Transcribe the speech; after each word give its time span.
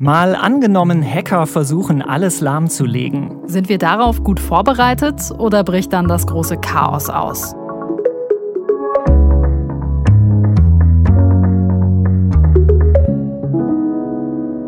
Mal 0.00 0.36
angenommen, 0.36 1.02
Hacker 1.02 1.48
versuchen 1.48 2.02
alles 2.02 2.40
lahmzulegen. 2.40 3.48
Sind 3.48 3.68
wir 3.68 3.78
darauf 3.78 4.22
gut 4.22 4.38
vorbereitet 4.38 5.32
oder 5.36 5.64
bricht 5.64 5.92
dann 5.92 6.06
das 6.06 6.24
große 6.28 6.58
Chaos 6.58 7.10
aus? 7.10 7.56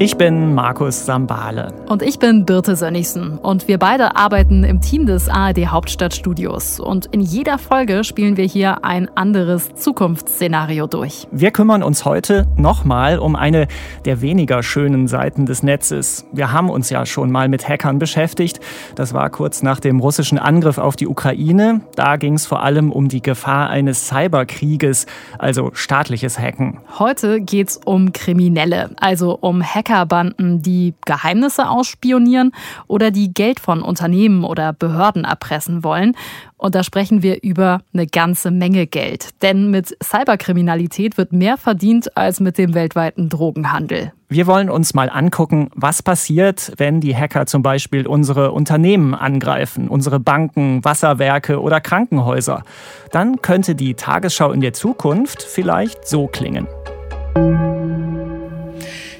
Ich 0.02 0.16
bin 0.16 0.54
Markus 0.54 1.04
Sambale. 1.04 1.74
Und 1.86 2.00
ich 2.00 2.18
bin 2.18 2.46
Birte 2.46 2.74
Sönnigsen. 2.74 3.36
Und 3.36 3.68
wir 3.68 3.76
beide 3.76 4.16
arbeiten 4.16 4.64
im 4.64 4.80
Team 4.80 5.04
des 5.04 5.28
ARD 5.28 5.66
Hauptstadtstudios. 5.66 6.80
Und 6.80 7.04
in 7.12 7.20
jeder 7.20 7.58
Folge 7.58 8.02
spielen 8.02 8.38
wir 8.38 8.46
hier 8.46 8.82
ein 8.82 9.14
anderes 9.14 9.74
Zukunftsszenario 9.74 10.86
durch. 10.86 11.28
Wir 11.32 11.50
kümmern 11.50 11.82
uns 11.82 12.06
heute 12.06 12.46
nochmal 12.56 13.18
um 13.18 13.36
eine 13.36 13.68
der 14.06 14.22
weniger 14.22 14.62
schönen 14.62 15.06
Seiten 15.06 15.44
des 15.44 15.62
Netzes. 15.62 16.24
Wir 16.32 16.50
haben 16.50 16.70
uns 16.70 16.88
ja 16.88 17.04
schon 17.04 17.30
mal 17.30 17.50
mit 17.50 17.68
Hackern 17.68 17.98
beschäftigt. 17.98 18.58
Das 18.94 19.12
war 19.12 19.28
kurz 19.28 19.62
nach 19.62 19.80
dem 19.80 20.00
russischen 20.00 20.38
Angriff 20.38 20.78
auf 20.78 20.96
die 20.96 21.08
Ukraine. 21.08 21.82
Da 21.94 22.16
ging 22.16 22.32
es 22.36 22.46
vor 22.46 22.62
allem 22.62 22.90
um 22.90 23.10
die 23.10 23.20
Gefahr 23.20 23.68
eines 23.68 24.06
Cyberkrieges, 24.06 25.04
also 25.38 25.72
staatliches 25.74 26.38
Hacken. 26.38 26.78
Heute 26.98 27.42
geht 27.42 27.68
es 27.68 27.80
um 27.84 28.14
Kriminelle, 28.14 28.92
also 28.98 29.36
um 29.38 29.62
Hacker 29.62 29.89
Hackerbanden, 29.90 30.62
die 30.62 30.94
Geheimnisse 31.04 31.68
ausspionieren 31.68 32.52
oder 32.86 33.10
die 33.10 33.34
Geld 33.34 33.60
von 33.60 33.82
Unternehmen 33.82 34.44
oder 34.44 34.72
Behörden 34.72 35.24
erpressen 35.24 35.82
wollen. 35.84 36.16
Und 36.56 36.74
da 36.74 36.82
sprechen 36.82 37.22
wir 37.22 37.42
über 37.42 37.80
eine 37.92 38.06
ganze 38.06 38.50
Menge 38.50 38.86
Geld. 38.86 39.30
Denn 39.42 39.70
mit 39.70 39.96
Cyberkriminalität 40.02 41.16
wird 41.16 41.32
mehr 41.32 41.56
verdient 41.56 42.16
als 42.16 42.38
mit 42.40 42.58
dem 42.58 42.74
weltweiten 42.74 43.28
Drogenhandel. 43.28 44.12
Wir 44.28 44.46
wollen 44.46 44.70
uns 44.70 44.94
mal 44.94 45.10
angucken, 45.10 45.70
was 45.74 46.02
passiert, 46.02 46.72
wenn 46.76 47.00
die 47.00 47.16
Hacker 47.16 47.46
zum 47.46 47.62
Beispiel 47.62 48.06
unsere 48.06 48.52
Unternehmen 48.52 49.14
angreifen, 49.14 49.88
unsere 49.88 50.20
Banken, 50.20 50.84
Wasserwerke 50.84 51.60
oder 51.60 51.80
Krankenhäuser. 51.80 52.62
Dann 53.10 53.42
könnte 53.42 53.74
die 53.74 53.94
Tagesschau 53.94 54.52
in 54.52 54.60
der 54.60 54.72
Zukunft 54.72 55.42
vielleicht 55.42 56.06
so 56.06 56.28
klingen. 56.28 56.68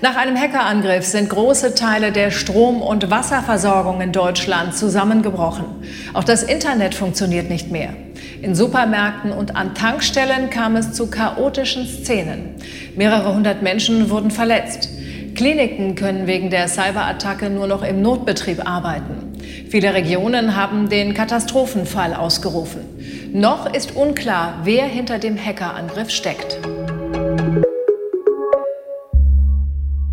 Nach 0.03 0.17
einem 0.17 0.35
Hackerangriff 0.35 1.05
sind 1.05 1.29
große 1.29 1.75
Teile 1.75 2.11
der 2.11 2.31
Strom- 2.31 2.81
und 2.81 3.11
Wasserversorgung 3.11 4.01
in 4.01 4.13
Deutschland 4.13 4.75
zusammengebrochen. 4.75 5.67
Auch 6.15 6.25
das 6.25 6.43
Internet 6.43 6.95
funktioniert 6.95 7.51
nicht 7.51 7.71
mehr. 7.71 7.91
In 8.41 8.55
Supermärkten 8.55 9.31
und 9.31 9.57
an 9.57 9.75
Tankstellen 9.75 10.49
kam 10.49 10.77
es 10.77 10.93
zu 10.93 11.11
chaotischen 11.11 11.87
Szenen. 11.87 12.55
Mehrere 12.97 13.35
hundert 13.35 13.61
Menschen 13.61 14.09
wurden 14.09 14.31
verletzt. 14.31 14.89
Kliniken 15.35 15.97
können 15.97 16.27
wegen 16.27 16.49
der 16.49 16.69
Cyberattacke 16.69 17.51
nur 17.51 17.67
noch 17.67 17.83
im 17.83 18.01
Notbetrieb 18.01 18.67
arbeiten. 18.67 19.39
Viele 19.69 19.93
Regionen 19.93 20.57
haben 20.57 20.89
den 20.89 21.13
Katastrophenfall 21.13 22.15
ausgerufen. 22.15 22.81
Noch 23.35 23.71
ist 23.73 23.95
unklar, 23.97 24.61
wer 24.65 24.87
hinter 24.87 25.19
dem 25.19 25.37
Hackerangriff 25.37 26.09
steckt. 26.09 26.59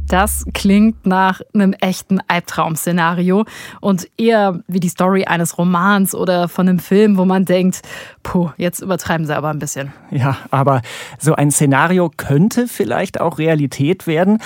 Das 0.08 0.46
klingt 0.54 1.06
nach 1.06 1.42
einem 1.54 1.74
echten 1.74 2.20
Albtraum-Szenario 2.28 3.46
und 3.82 4.08
eher 4.18 4.62
wie 4.68 4.80
die 4.80 4.88
Story 4.88 5.26
eines 5.26 5.58
Romans 5.58 6.16
oder 6.16 6.48
von 6.48 6.70
einem 6.70 6.80
Film, 6.80 7.18
wo 7.18 7.26
man 7.26 7.44
denkt, 7.44 7.82
puh, 8.24 8.52
jetzt 8.58 8.80
übertreiben 8.80 9.26
sie 9.26 9.36
aber 9.36 9.50
ein 9.50 9.60
bisschen. 9.60 9.92
Ja, 10.12 10.38
aber 10.50 10.82
so 11.20 11.36
ein 11.36 11.52
Szenario 11.52 12.10
könnte 12.16 12.68
vielleicht 12.68 13.20
auch 13.20 13.38
Realität 13.38 14.08
werden 14.08 14.40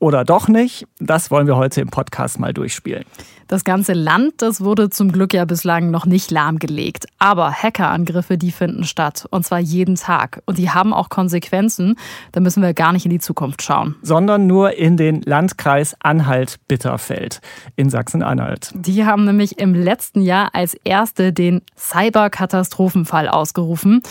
oder 0.00 0.24
doch 0.24 0.48
nicht. 0.48 0.86
Das 0.98 1.30
wollen 1.30 1.46
wir 1.46 1.56
heute 1.56 1.80
im 1.80 1.88
Podcast 1.88 2.38
mal 2.38 2.52
durchspielen. 2.52 3.04
Das 3.50 3.64
ganze 3.64 3.94
Land, 3.94 4.34
das 4.36 4.60
wurde 4.60 4.90
zum 4.90 5.10
Glück 5.10 5.34
ja 5.34 5.44
bislang 5.44 5.90
noch 5.90 6.06
nicht 6.06 6.30
lahmgelegt. 6.30 7.06
Aber 7.18 7.50
Hackerangriffe, 7.50 8.38
die 8.38 8.52
finden 8.52 8.84
statt. 8.84 9.26
Und 9.32 9.44
zwar 9.44 9.58
jeden 9.58 9.96
Tag. 9.96 10.40
Und 10.46 10.56
die 10.56 10.70
haben 10.70 10.94
auch 10.94 11.08
Konsequenzen. 11.08 11.96
Da 12.30 12.38
müssen 12.38 12.62
wir 12.62 12.74
gar 12.74 12.92
nicht 12.92 13.06
in 13.06 13.10
die 13.10 13.18
Zukunft 13.18 13.62
schauen. 13.62 13.96
Sondern 14.02 14.46
nur 14.46 14.76
in 14.76 14.96
den 14.96 15.22
Landkreis 15.22 15.96
Anhalt-Bitterfeld 15.98 17.40
in 17.74 17.90
Sachsen-Anhalt. 17.90 18.70
Die 18.72 19.04
haben 19.04 19.24
nämlich 19.24 19.58
im 19.58 19.74
letzten 19.74 20.20
Jahr 20.20 20.50
als 20.52 20.74
erste 20.84 21.32
den 21.32 21.62
Cyberkatastrophenfall 21.76 23.28
ausgerufen. 23.28 24.02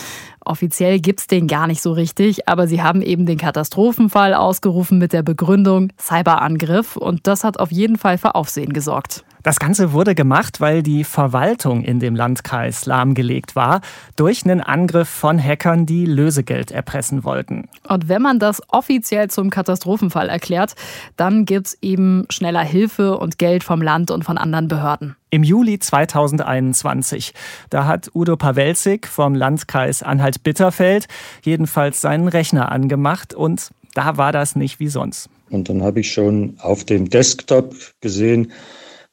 Offiziell 0.44 1.00
gibt 1.00 1.20
es 1.20 1.26
den 1.28 1.46
gar 1.46 1.66
nicht 1.66 1.80
so 1.80 1.92
richtig, 1.92 2.46
aber 2.46 2.68
sie 2.68 2.82
haben 2.82 3.00
eben 3.00 3.24
den 3.24 3.38
Katastrophenfall 3.38 4.34
ausgerufen 4.34 4.98
mit 4.98 5.14
der 5.14 5.22
Begründung 5.22 5.92
Cyberangriff 5.98 6.96
und 6.96 7.26
das 7.26 7.42
hat 7.42 7.58
auf 7.58 7.70
jeden 7.70 7.96
Fall 7.96 8.18
für 8.18 8.34
Aufsehen 8.34 8.74
gesorgt. 8.74 9.24
Das 9.42 9.58
Ganze 9.58 9.92
wurde 9.92 10.14
gemacht, 10.14 10.60
weil 10.60 10.82
die 10.82 11.02
Verwaltung 11.02 11.82
in 11.82 11.98
dem 11.98 12.14
Landkreis 12.14 12.84
lahmgelegt 12.84 13.56
war 13.56 13.80
durch 14.16 14.44
einen 14.44 14.60
Angriff 14.60 15.08
von 15.08 15.42
Hackern, 15.42 15.86
die 15.86 16.04
Lösegeld 16.04 16.70
erpressen 16.70 17.24
wollten. 17.24 17.68
Und 17.88 18.08
wenn 18.08 18.20
man 18.20 18.38
das 18.38 18.60
offiziell 18.68 19.30
zum 19.30 19.48
Katastrophenfall 19.48 20.28
erklärt, 20.28 20.74
dann 21.16 21.46
gibt 21.46 21.68
es 21.68 21.78
eben 21.80 22.26
schneller 22.28 22.62
Hilfe 22.62 23.16
und 23.16 23.38
Geld 23.38 23.64
vom 23.64 23.80
Land 23.80 24.10
und 24.10 24.24
von 24.24 24.36
anderen 24.36 24.68
Behörden. 24.68 25.16
Im 25.30 25.42
Juli 25.42 25.78
2021, 25.78 27.32
da 27.70 27.86
hat 27.86 28.10
Udo 28.14 28.36
Pawelzig 28.36 29.06
vom 29.06 29.34
Landkreis 29.34 30.02
Anhalt-Bitterfeld 30.02 31.06
jedenfalls 31.42 32.00
seinen 32.00 32.28
Rechner 32.28 32.70
angemacht 32.70 33.32
und 33.32 33.70
da 33.94 34.16
war 34.16 34.32
das 34.32 34.54
nicht 34.54 34.80
wie 34.80 34.88
sonst. 34.88 35.30
Und 35.48 35.68
dann 35.68 35.82
habe 35.82 36.00
ich 36.00 36.12
schon 36.12 36.54
auf 36.60 36.84
dem 36.84 37.08
Desktop 37.08 37.74
gesehen, 38.00 38.52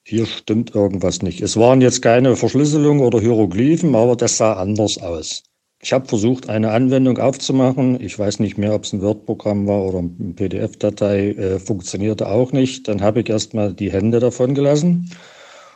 hier 0.07 0.25
stimmt 0.25 0.73
irgendwas 0.73 1.21
nicht. 1.21 1.41
Es 1.41 1.57
waren 1.57 1.81
jetzt 1.81 2.01
keine 2.01 2.37
Verschlüsselung 2.37 3.01
oder 3.01 3.19
Hieroglyphen, 3.19 3.93
aber 3.93 4.15
das 4.15 4.37
sah 4.37 4.53
anders 4.53 4.97
aus. 4.99 5.43
Ich 5.81 5.91
habe 5.91 6.07
versucht, 6.07 6.49
eine 6.49 6.71
Anwendung 6.71 7.17
aufzumachen. 7.17 8.01
Ich 8.01 8.17
weiß 8.17 8.39
nicht 8.39 8.57
mehr, 8.57 8.73
ob 8.73 8.85
es 8.85 8.93
ein 8.93 9.01
Word-Programm 9.01 9.67
war 9.67 9.81
oder 9.81 9.99
eine 9.99 10.33
PDF-Datei. 10.33 11.31
Äh, 11.31 11.59
funktionierte 11.59 12.29
auch 12.29 12.53
nicht. 12.53 12.87
Dann 12.87 13.01
habe 13.01 13.19
ich 13.19 13.29
erstmal 13.29 13.73
die 13.73 13.91
Hände 13.91 14.19
davon 14.19 14.55
gelassen. 14.55 15.11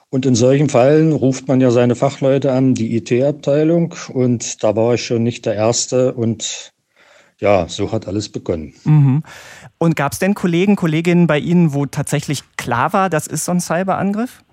Und 0.09 0.25
in 0.25 0.35
solchen 0.35 0.69
Fällen 0.69 1.11
ruft 1.11 1.49
man 1.49 1.59
ja 1.59 1.69
seine 1.71 1.95
Fachleute 1.95 2.53
an, 2.53 2.73
die 2.73 2.95
IT-Abteilung. 2.95 3.95
Und 4.13 4.63
da 4.63 4.77
war 4.77 4.93
ich 4.93 5.05
schon 5.05 5.23
nicht 5.23 5.45
der 5.45 5.55
Erste. 5.55 6.13
Und 6.13 6.71
ja, 7.41 7.67
so 7.67 7.91
hat 7.91 8.07
alles 8.07 8.29
begonnen. 8.29 8.73
Mhm. 8.85 9.23
Und 9.81 9.95
gab 9.95 10.13
es 10.13 10.19
denn 10.19 10.35
Kollegen, 10.35 10.75
Kolleginnen 10.75 11.25
bei 11.25 11.39
Ihnen, 11.39 11.73
wo 11.73 11.87
tatsächlich 11.87 12.43
klar 12.55 12.93
war, 12.93 13.09
das 13.09 13.25
ist 13.25 13.45
so 13.45 13.51
ein 13.51 13.59
Cyberangriff? 13.59 14.43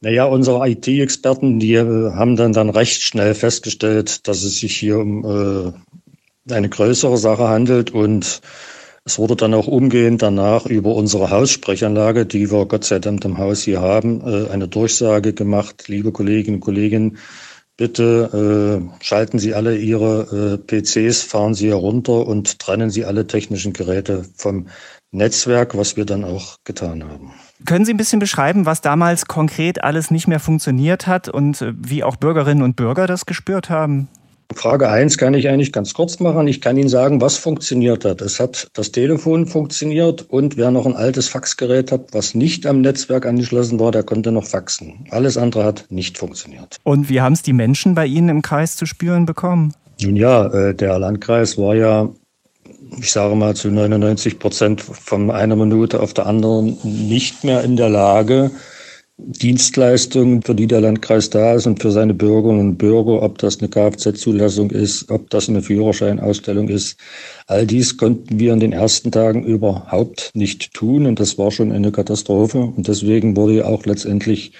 Naja, 0.00 0.24
unsere 0.24 0.68
IT-Experten, 0.68 1.60
die 1.60 1.74
äh, 1.74 2.10
haben 2.14 2.34
dann, 2.34 2.52
dann 2.52 2.68
recht 2.68 3.00
schnell 3.00 3.36
festgestellt, 3.36 4.26
dass 4.26 4.42
es 4.42 4.58
sich 4.58 4.76
hier 4.76 4.98
um 4.98 5.24
äh, 5.24 6.52
eine 6.52 6.68
größere 6.68 7.16
Sache 7.16 7.46
handelt 7.46 7.92
und 7.92 8.40
es 9.04 9.20
wurde 9.20 9.36
dann 9.36 9.54
auch 9.54 9.68
umgehend 9.68 10.20
danach 10.20 10.66
über 10.66 10.96
unsere 10.96 11.30
Haussprechanlage, 11.30 12.26
die 12.26 12.50
wir 12.50 12.66
Gott 12.66 12.82
sei 12.82 12.98
Dank 12.98 13.24
im 13.24 13.38
Haus 13.38 13.62
hier 13.62 13.80
haben, 13.80 14.20
äh, 14.26 14.50
eine 14.50 14.66
Durchsage 14.66 15.32
gemacht, 15.32 15.84
liebe 15.86 16.10
Kolleginnen 16.10 16.56
und 16.56 16.60
Kollegen, 16.60 17.18
Bitte 17.76 18.82
äh, 19.00 19.04
schalten 19.04 19.38
Sie 19.38 19.54
alle 19.54 19.76
Ihre 19.76 20.58
äh, 20.70 20.82
PCs, 20.82 21.22
fahren 21.22 21.54
Sie 21.54 21.68
herunter 21.68 22.26
und 22.26 22.58
trennen 22.58 22.90
Sie 22.90 23.04
alle 23.04 23.26
technischen 23.26 23.72
Geräte 23.72 24.26
vom 24.36 24.68
Netzwerk, 25.10 25.76
was 25.76 25.96
wir 25.96 26.04
dann 26.04 26.24
auch 26.24 26.56
getan 26.64 27.04
haben. 27.04 27.32
Können 27.64 27.84
Sie 27.84 27.92
ein 27.92 27.98
bisschen 27.98 28.18
beschreiben, 28.18 28.66
was 28.66 28.80
damals 28.80 29.26
konkret 29.26 29.84
alles 29.84 30.10
nicht 30.10 30.26
mehr 30.26 30.40
funktioniert 30.40 31.06
hat 31.06 31.28
und 31.28 31.62
äh, 31.62 31.72
wie 31.76 32.04
auch 32.04 32.16
Bürgerinnen 32.16 32.62
und 32.62 32.76
Bürger 32.76 33.06
das 33.06 33.26
gespürt 33.26 33.70
haben? 33.70 34.08
Frage 34.54 34.88
1 34.88 35.18
kann 35.18 35.34
ich 35.34 35.48
eigentlich 35.48 35.72
ganz 35.72 35.94
kurz 35.94 36.20
machen. 36.20 36.48
Ich 36.48 36.60
kann 36.60 36.76
Ihnen 36.76 36.88
sagen, 36.88 37.20
was 37.20 37.36
funktioniert 37.36 38.04
hat. 38.04 38.20
Es 38.20 38.40
hat 38.40 38.68
das 38.74 38.92
Telefon 38.92 39.46
funktioniert 39.46 40.26
und 40.28 40.56
wer 40.56 40.70
noch 40.70 40.86
ein 40.86 40.94
altes 40.94 41.28
Faxgerät 41.28 41.92
hat, 41.92 42.12
was 42.12 42.34
nicht 42.34 42.66
am 42.66 42.80
Netzwerk 42.80 43.26
angeschlossen 43.26 43.78
war, 43.80 43.92
der 43.92 44.02
konnte 44.02 44.32
noch 44.32 44.44
faxen. 44.44 45.06
Alles 45.10 45.36
andere 45.36 45.64
hat 45.64 45.86
nicht 45.90 46.18
funktioniert. 46.18 46.76
Und 46.82 47.08
wie 47.08 47.20
haben 47.20 47.34
es 47.34 47.42
die 47.42 47.52
Menschen 47.52 47.94
bei 47.94 48.06
Ihnen 48.06 48.28
im 48.28 48.42
Kreis 48.42 48.76
zu 48.76 48.86
spüren 48.86 49.26
bekommen? 49.26 49.74
Nun 50.00 50.16
ja, 50.16 50.46
äh, 50.46 50.74
der 50.74 50.98
Landkreis 50.98 51.58
war 51.58 51.74
ja, 51.74 52.08
ich 52.98 53.12
sage 53.12 53.34
mal, 53.34 53.54
zu 53.54 53.70
99 53.70 54.38
Prozent 54.38 54.80
von 54.80 55.30
einer 55.30 55.56
Minute 55.56 56.00
auf 56.00 56.14
der 56.14 56.26
anderen 56.26 56.78
nicht 56.82 57.44
mehr 57.44 57.62
in 57.62 57.76
der 57.76 57.88
Lage, 57.88 58.50
Dienstleistungen, 59.18 60.42
für 60.42 60.54
die 60.54 60.66
der 60.66 60.80
Landkreis 60.80 61.30
da 61.30 61.54
ist 61.54 61.66
und 61.66 61.80
für 61.80 61.90
seine 61.90 62.14
Bürgerinnen 62.14 62.60
und 62.60 62.78
Bürger, 62.78 63.22
ob 63.22 63.38
das 63.38 63.58
eine 63.58 63.68
Kfz-Zulassung 63.68 64.70
ist, 64.70 65.10
ob 65.10 65.30
das 65.30 65.48
eine 65.48 65.62
Führerscheinausstellung 65.62 66.68
ist. 66.68 66.98
All 67.46 67.66
dies 67.66 67.96
konnten 67.96 68.40
wir 68.40 68.52
in 68.52 68.60
den 68.60 68.72
ersten 68.72 69.12
Tagen 69.12 69.44
überhaupt 69.44 70.30
nicht 70.34 70.74
tun 70.74 71.06
und 71.06 71.20
das 71.20 71.38
war 71.38 71.50
schon 71.50 71.72
eine 71.72 71.92
Katastrophe 71.92 72.58
und 72.58 72.88
deswegen 72.88 73.36
wurde 73.36 73.56
ja 73.58 73.64
auch 73.66 73.84
letztendlich 73.84 74.52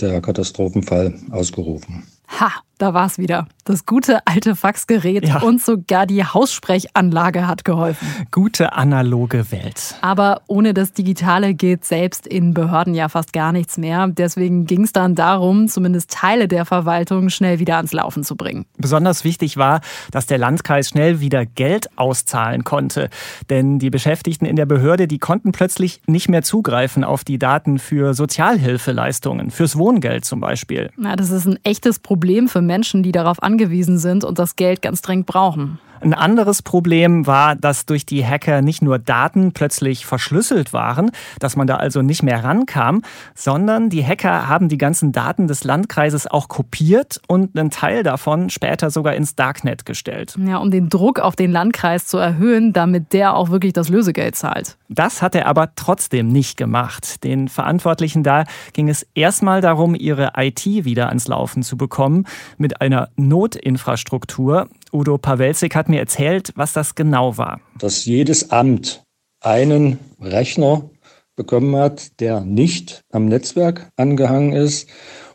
der 0.00 0.20
Katastrophenfall 0.20 1.14
ausgerufen. 1.30 2.04
Ha, 2.28 2.52
da 2.78 2.94
war 2.94 3.06
es 3.06 3.18
wieder. 3.18 3.46
Das 3.64 3.86
gute 3.86 4.18
alte 4.26 4.56
Faxgerät 4.56 5.26
ja. 5.26 5.40
und 5.40 5.62
sogar 5.62 6.06
die 6.06 6.22
Haussprechanlage 6.22 7.46
hat 7.46 7.64
geholfen. 7.64 8.06
Gute 8.30 8.74
analoge 8.74 9.50
Welt. 9.50 9.94
Aber 10.02 10.42
ohne 10.48 10.74
das 10.74 10.92
Digitale 10.92 11.54
geht 11.54 11.84
selbst 11.84 12.26
in 12.26 12.52
Behörden 12.52 12.94
ja 12.94 13.08
fast 13.08 13.32
gar 13.32 13.52
nichts 13.52 13.78
mehr. 13.78 14.08
Deswegen 14.08 14.66
ging 14.66 14.82
es 14.82 14.92
dann 14.92 15.14
darum, 15.14 15.68
zumindest 15.68 16.10
Teile 16.10 16.46
der 16.46 16.64
Verwaltung 16.66 17.30
schnell 17.30 17.58
wieder 17.58 17.76
ans 17.76 17.92
Laufen 17.92 18.22
zu 18.22 18.36
bringen. 18.36 18.66
Besonders 18.76 19.24
wichtig 19.24 19.56
war, 19.56 19.80
dass 20.10 20.26
der 20.26 20.38
Landkreis 20.38 20.88
schnell 20.90 21.20
wieder 21.20 21.46
Geld 21.46 21.88
auszahlen 21.96 22.64
konnte. 22.64 23.08
Denn 23.48 23.78
die 23.78 23.90
Beschäftigten 23.90 24.44
in 24.44 24.56
der 24.56 24.66
Behörde, 24.66 25.08
die 25.08 25.18
konnten 25.18 25.52
plötzlich 25.52 26.02
nicht 26.06 26.28
mehr 26.28 26.42
zugreifen 26.42 27.04
auf 27.04 27.24
die 27.24 27.38
Daten 27.38 27.78
für 27.78 28.14
Sozialhilfeleistungen, 28.14 29.50
fürs 29.50 29.78
Wohngeld 29.78 30.24
zum 30.24 30.40
Beispiel. 30.40 30.90
Na, 30.96 31.16
das 31.16 31.30
ist 31.30 31.46
ein 31.46 31.58
echtes 31.64 31.98
Problem 31.98 32.48
für 32.48 32.63
Menschen, 32.66 33.02
die 33.02 33.12
darauf 33.12 33.42
angewiesen 33.42 33.98
sind 33.98 34.24
und 34.24 34.38
das 34.38 34.56
Geld 34.56 34.82
ganz 34.82 35.02
dringend 35.02 35.26
brauchen. 35.26 35.78
Ein 36.04 36.12
anderes 36.12 36.60
Problem 36.60 37.26
war, 37.26 37.56
dass 37.56 37.86
durch 37.86 38.04
die 38.04 38.26
Hacker 38.26 38.60
nicht 38.60 38.82
nur 38.82 38.98
Daten 38.98 39.52
plötzlich 39.52 40.04
verschlüsselt 40.04 40.74
waren, 40.74 41.10
dass 41.38 41.56
man 41.56 41.66
da 41.66 41.76
also 41.76 42.02
nicht 42.02 42.22
mehr 42.22 42.44
rankam, 42.44 43.00
sondern 43.34 43.88
die 43.88 44.04
Hacker 44.04 44.46
haben 44.46 44.68
die 44.68 44.76
ganzen 44.76 45.12
Daten 45.12 45.48
des 45.48 45.64
Landkreises 45.64 46.26
auch 46.26 46.48
kopiert 46.48 47.22
und 47.26 47.58
einen 47.58 47.70
Teil 47.70 48.02
davon 48.02 48.50
später 48.50 48.90
sogar 48.90 49.14
ins 49.14 49.34
Darknet 49.34 49.86
gestellt. 49.86 50.36
Ja, 50.38 50.58
um 50.58 50.70
den 50.70 50.90
Druck 50.90 51.20
auf 51.20 51.36
den 51.36 51.50
Landkreis 51.50 52.06
zu 52.06 52.18
erhöhen, 52.18 52.74
damit 52.74 53.14
der 53.14 53.34
auch 53.34 53.48
wirklich 53.48 53.72
das 53.72 53.88
Lösegeld 53.88 54.36
zahlt. 54.36 54.76
Das 54.90 55.22
hat 55.22 55.34
er 55.34 55.46
aber 55.46 55.74
trotzdem 55.74 56.28
nicht 56.28 56.58
gemacht. 56.58 57.24
Den 57.24 57.48
Verantwortlichen 57.48 58.22
da 58.22 58.44
ging 58.74 58.90
es 58.90 59.06
erstmal 59.14 59.62
darum, 59.62 59.94
ihre 59.94 60.32
IT 60.36 60.66
wieder 60.66 61.08
ans 61.08 61.28
Laufen 61.28 61.62
zu 61.62 61.78
bekommen 61.78 62.26
mit 62.58 62.82
einer 62.82 63.08
Notinfrastruktur. 63.16 64.68
Udo 64.94 65.18
Pawelzig 65.18 65.74
hat 65.74 65.88
mir 65.88 65.98
erzählt, 65.98 66.52
was 66.54 66.72
das 66.72 66.94
genau 66.94 67.36
war. 67.36 67.60
Dass 67.78 68.04
jedes 68.04 68.52
Amt 68.52 69.02
einen 69.40 69.98
Rechner 70.20 70.88
bekommen 71.34 71.74
hat, 71.74 72.20
der 72.20 72.42
nicht 72.42 73.02
am 73.10 73.26
Netzwerk 73.26 73.90
angehangen 73.96 74.52
ist 74.52 74.88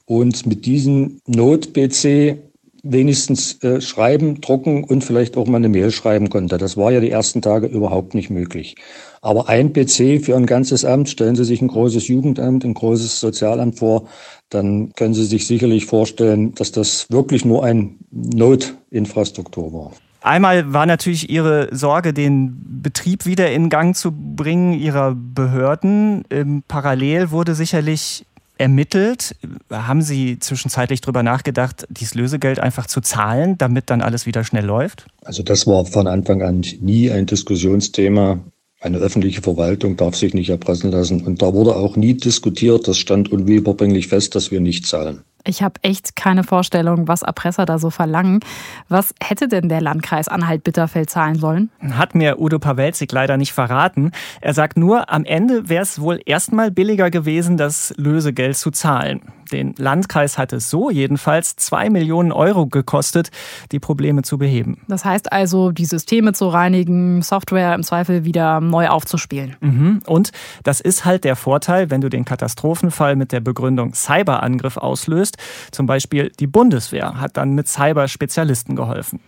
und 0.05 0.45
mit 0.45 0.65
diesem 0.65 1.19
Not-PC 1.27 2.37
wenigstens 2.83 3.61
äh, 3.61 3.81
schreiben, 3.81 4.39
drucken 4.39 4.85
und 4.85 5.03
vielleicht 5.03 5.35
auch 5.35 5.45
mal 5.45 5.57
eine 5.57 5.67
Mail 5.67 5.91
schreiben 5.91 6.29
konnte. 6.29 6.57
Das 6.57 6.77
war 6.77 6.93
ja 6.93 7.01
die 7.01 7.11
ersten 7.11 7.41
Tage 7.41 7.67
überhaupt 7.67 8.15
nicht 8.15 8.29
möglich. 8.29 8.75
Aber 9.21 9.49
ein 9.49 9.73
PC 9.73 10.23
für 10.23 10.35
ein 10.35 10.45
ganzes 10.45 10.85
Amt, 10.85 11.09
stellen 11.09 11.35
Sie 11.35 11.43
sich 11.43 11.61
ein 11.61 11.67
großes 11.67 12.07
Jugendamt, 12.07 12.63
ein 12.63 12.73
großes 12.73 13.19
Sozialamt 13.19 13.77
vor, 13.77 14.07
dann 14.49 14.93
können 14.95 15.13
Sie 15.13 15.25
sich 15.25 15.45
sicherlich 15.45 15.85
vorstellen, 15.85 16.53
dass 16.55 16.71
das 16.71 17.05
wirklich 17.09 17.45
nur 17.45 17.63
ein 17.63 17.97
Notinfrastruktur 18.11 19.73
war. 19.73 19.91
Einmal 20.21 20.73
war 20.73 20.85
natürlich 20.85 21.29
Ihre 21.29 21.73
Sorge, 21.73 22.13
den 22.13 22.81
Betrieb 22.81 23.25
wieder 23.25 23.51
in 23.51 23.69
Gang 23.69 23.95
zu 23.95 24.11
bringen 24.11 24.73
Ihrer 24.73 25.15
Behörden. 25.15 26.23
Parallel 26.67 27.31
wurde 27.31 27.55
sicherlich 27.55 28.25
ermittelt. 28.57 29.35
Haben 29.71 30.01
Sie 30.01 30.37
zwischenzeitlich 30.39 30.99
darüber 31.01 31.23
nachgedacht, 31.23 31.87
dieses 31.89 32.15
Lösegeld 32.15 32.59
einfach 32.59 32.87
zu 32.87 32.99
zahlen, 32.99 33.57
damit 33.57 33.89
dann 33.89 34.01
alles 34.01 34.25
wieder 34.25 34.43
schnell 34.43 34.65
läuft? 34.65 35.05
Also 35.23 35.43
das 35.43 35.65
war 35.65 35.85
von 35.85 36.07
Anfang 36.07 36.41
an 36.41 36.65
nie 36.81 37.09
ein 37.09 37.25
Diskussionsthema. 37.25 38.39
Eine 38.81 38.99
öffentliche 38.99 39.41
Verwaltung 39.41 39.97
darf 39.97 40.15
sich 40.15 40.33
nicht 40.33 40.49
erpressen 40.49 40.89
lassen. 40.89 41.25
Und 41.25 41.41
da 41.41 41.53
wurde 41.53 41.75
auch 41.75 41.97
nie 41.97 42.13
diskutiert. 42.13 42.87
Das 42.87 42.97
stand 42.97 43.29
unwiederbringlich 43.29 44.07
fest, 44.07 44.35
dass 44.35 44.51
wir 44.51 44.61
nicht 44.61 44.87
zahlen. 44.87 45.23
Ich 45.45 45.61
habe 45.61 45.75
echt 45.81 46.15
keine 46.15 46.43
Vorstellung, 46.43 47.09
was 47.09 47.21
Erpresser 47.21 47.65
da 47.65 47.77
so 47.77 47.89
verlangen. 47.89 48.39
Was 48.87 49.13
hätte 49.21 49.49
denn 49.49 49.67
der 49.67 49.81
Landkreis 49.81 50.29
Anhalt-Bitterfeld 50.29 51.09
zahlen 51.09 51.35
sollen? 51.35 51.71
Hat 51.91 52.15
mir 52.15 52.39
Udo 52.39 52.59
Pawelzig 52.59 53.11
leider 53.11 53.35
nicht 53.35 53.51
verraten. 53.51 54.11
Er 54.39 54.53
sagt 54.53 54.77
nur, 54.77 55.09
am 55.11 55.25
Ende 55.25 55.67
wäre 55.67 55.83
es 55.83 55.99
wohl 55.99 56.21
erstmal 56.25 56.71
billiger 56.71 57.09
gewesen, 57.09 57.57
das 57.57 57.93
Lösegeld 57.97 58.55
zu 58.55 58.71
zahlen. 58.71 59.21
Den 59.51 59.73
Landkreis 59.77 60.37
hat 60.37 60.53
es 60.53 60.69
so 60.69 60.89
jedenfalls 60.89 61.55
zwei 61.55 61.89
Millionen 61.89 62.31
Euro 62.31 62.67
gekostet, 62.67 63.29
die 63.71 63.79
Probleme 63.79 64.21
zu 64.21 64.37
beheben. 64.37 64.81
Das 64.87 65.05
heißt 65.05 65.31
also, 65.31 65.71
die 65.71 65.85
Systeme 65.85 66.33
zu 66.33 66.47
reinigen, 66.47 67.21
Software 67.21 67.73
im 67.75 67.83
Zweifel 67.83 68.25
wieder 68.25 68.61
neu 68.61 68.87
aufzuspielen. 68.87 69.55
Mhm. 69.59 70.01
Und 70.05 70.31
das 70.63 70.79
ist 70.79 71.05
halt 71.05 71.23
der 71.23 71.35
Vorteil, 71.35 71.89
wenn 71.89 72.01
du 72.01 72.09
den 72.09 72.25
Katastrophenfall 72.25 73.15
mit 73.15 73.31
der 73.31 73.39
Begründung 73.39 73.93
Cyberangriff 73.93 74.77
auslöst. 74.77 75.37
Zum 75.71 75.85
Beispiel 75.85 76.31
die 76.39 76.47
Bundeswehr 76.47 77.19
hat 77.19 77.37
dann 77.37 77.53
mit 77.53 77.67
Cyberspezialisten 77.67 78.75
geholfen. 78.75 79.19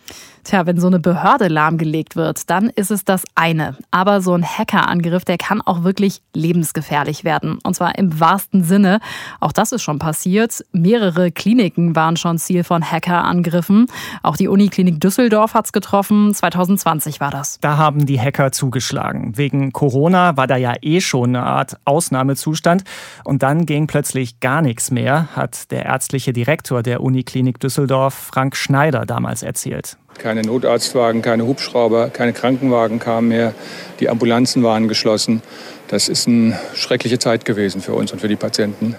Tja, 0.44 0.66
wenn 0.66 0.80
so 0.80 0.88
eine 0.88 1.00
Behörde 1.00 1.48
lahmgelegt 1.48 2.16
wird, 2.16 2.50
dann 2.50 2.70
ist 2.70 2.92
es 2.92 3.06
das 3.06 3.24
eine. 3.36 3.78
Aber 3.92 4.22
so 4.22 4.34
ein 4.34 4.44
Hackerangriff, 4.44 5.24
der 5.24 5.38
kann 5.38 5.62
auch 5.62 5.84
wirklich 5.84 6.22
lebensgefährlich 6.34 7.24
werden. 7.24 7.60
Und 7.64 7.76
zwar 7.76 7.98
im 7.98 8.20
wahrsten 8.20 8.64
Sinne. 8.64 9.00
Auch 9.40 9.52
das 9.52 9.72
ist 9.72 9.84
schon 9.84 10.00
passiert. 10.00 10.64
Mehrere 10.72 11.32
Kliniken 11.32 11.96
waren 11.96 12.18
schon 12.18 12.38
Ziel 12.38 12.64
von 12.64 12.84
Hackerangriffen. 12.84 13.86
Auch 14.24 14.36
die 14.36 14.48
Uniklinik 14.48 15.00
Düsseldorf 15.00 15.54
hat 15.54 15.66
es 15.66 15.74
getroffen. 15.74 16.34
2020 16.34 17.20
war 17.20 17.32
das. 17.32 17.60
Da 17.62 17.78
haben 17.78 18.06
die 18.06 18.20
Hacker 18.20 18.52
zugeschlagen. 18.52 19.38
Wegen 19.38 19.72
Corona 19.72 20.38
war 20.38 20.48
da 20.48 20.58
ja 20.58 20.74
eh 20.82 21.02
schon 21.02 21.36
eine 21.36 21.46
Art 21.46 21.78
Ausnahmezustand. 21.86 22.84
Und 23.24 23.44
dann 23.44 23.66
ging 23.66 23.88
plötzlich 23.88 24.40
gar 24.40 24.62
nichts 24.62 24.92
mehr, 24.92 25.28
hat 25.36 25.72
der 25.72 25.86
ärztliche 25.86 26.34
Direktor 26.34 26.82
der 26.84 27.02
Uniklinik 27.02 27.60
Düsseldorf, 27.60 28.14
Frank 28.14 28.56
Schneider, 28.56 29.06
damals 29.06 29.44
erzählt. 29.44 29.98
Keine 30.18 30.42
Notarztwagen, 30.42 31.22
keine 31.22 31.46
Hubschrauber, 31.46 32.10
keine 32.10 32.34
Krankenwagen 32.34 33.00
kamen 33.00 33.28
mehr. 33.28 33.54
Die 34.00 34.10
Ambulanzen 34.10 34.64
waren 34.64 34.88
geschlossen. 34.88 35.42
Das 35.88 36.08
ist 36.08 36.28
eine 36.28 36.60
schreckliche 36.74 37.20
Zeit 37.20 37.44
gewesen 37.44 37.82
für 37.82 37.94
uns 37.94 38.12
und 38.12 38.20
für 38.20 38.28
die 38.28 38.36
Patienten. 38.36 38.96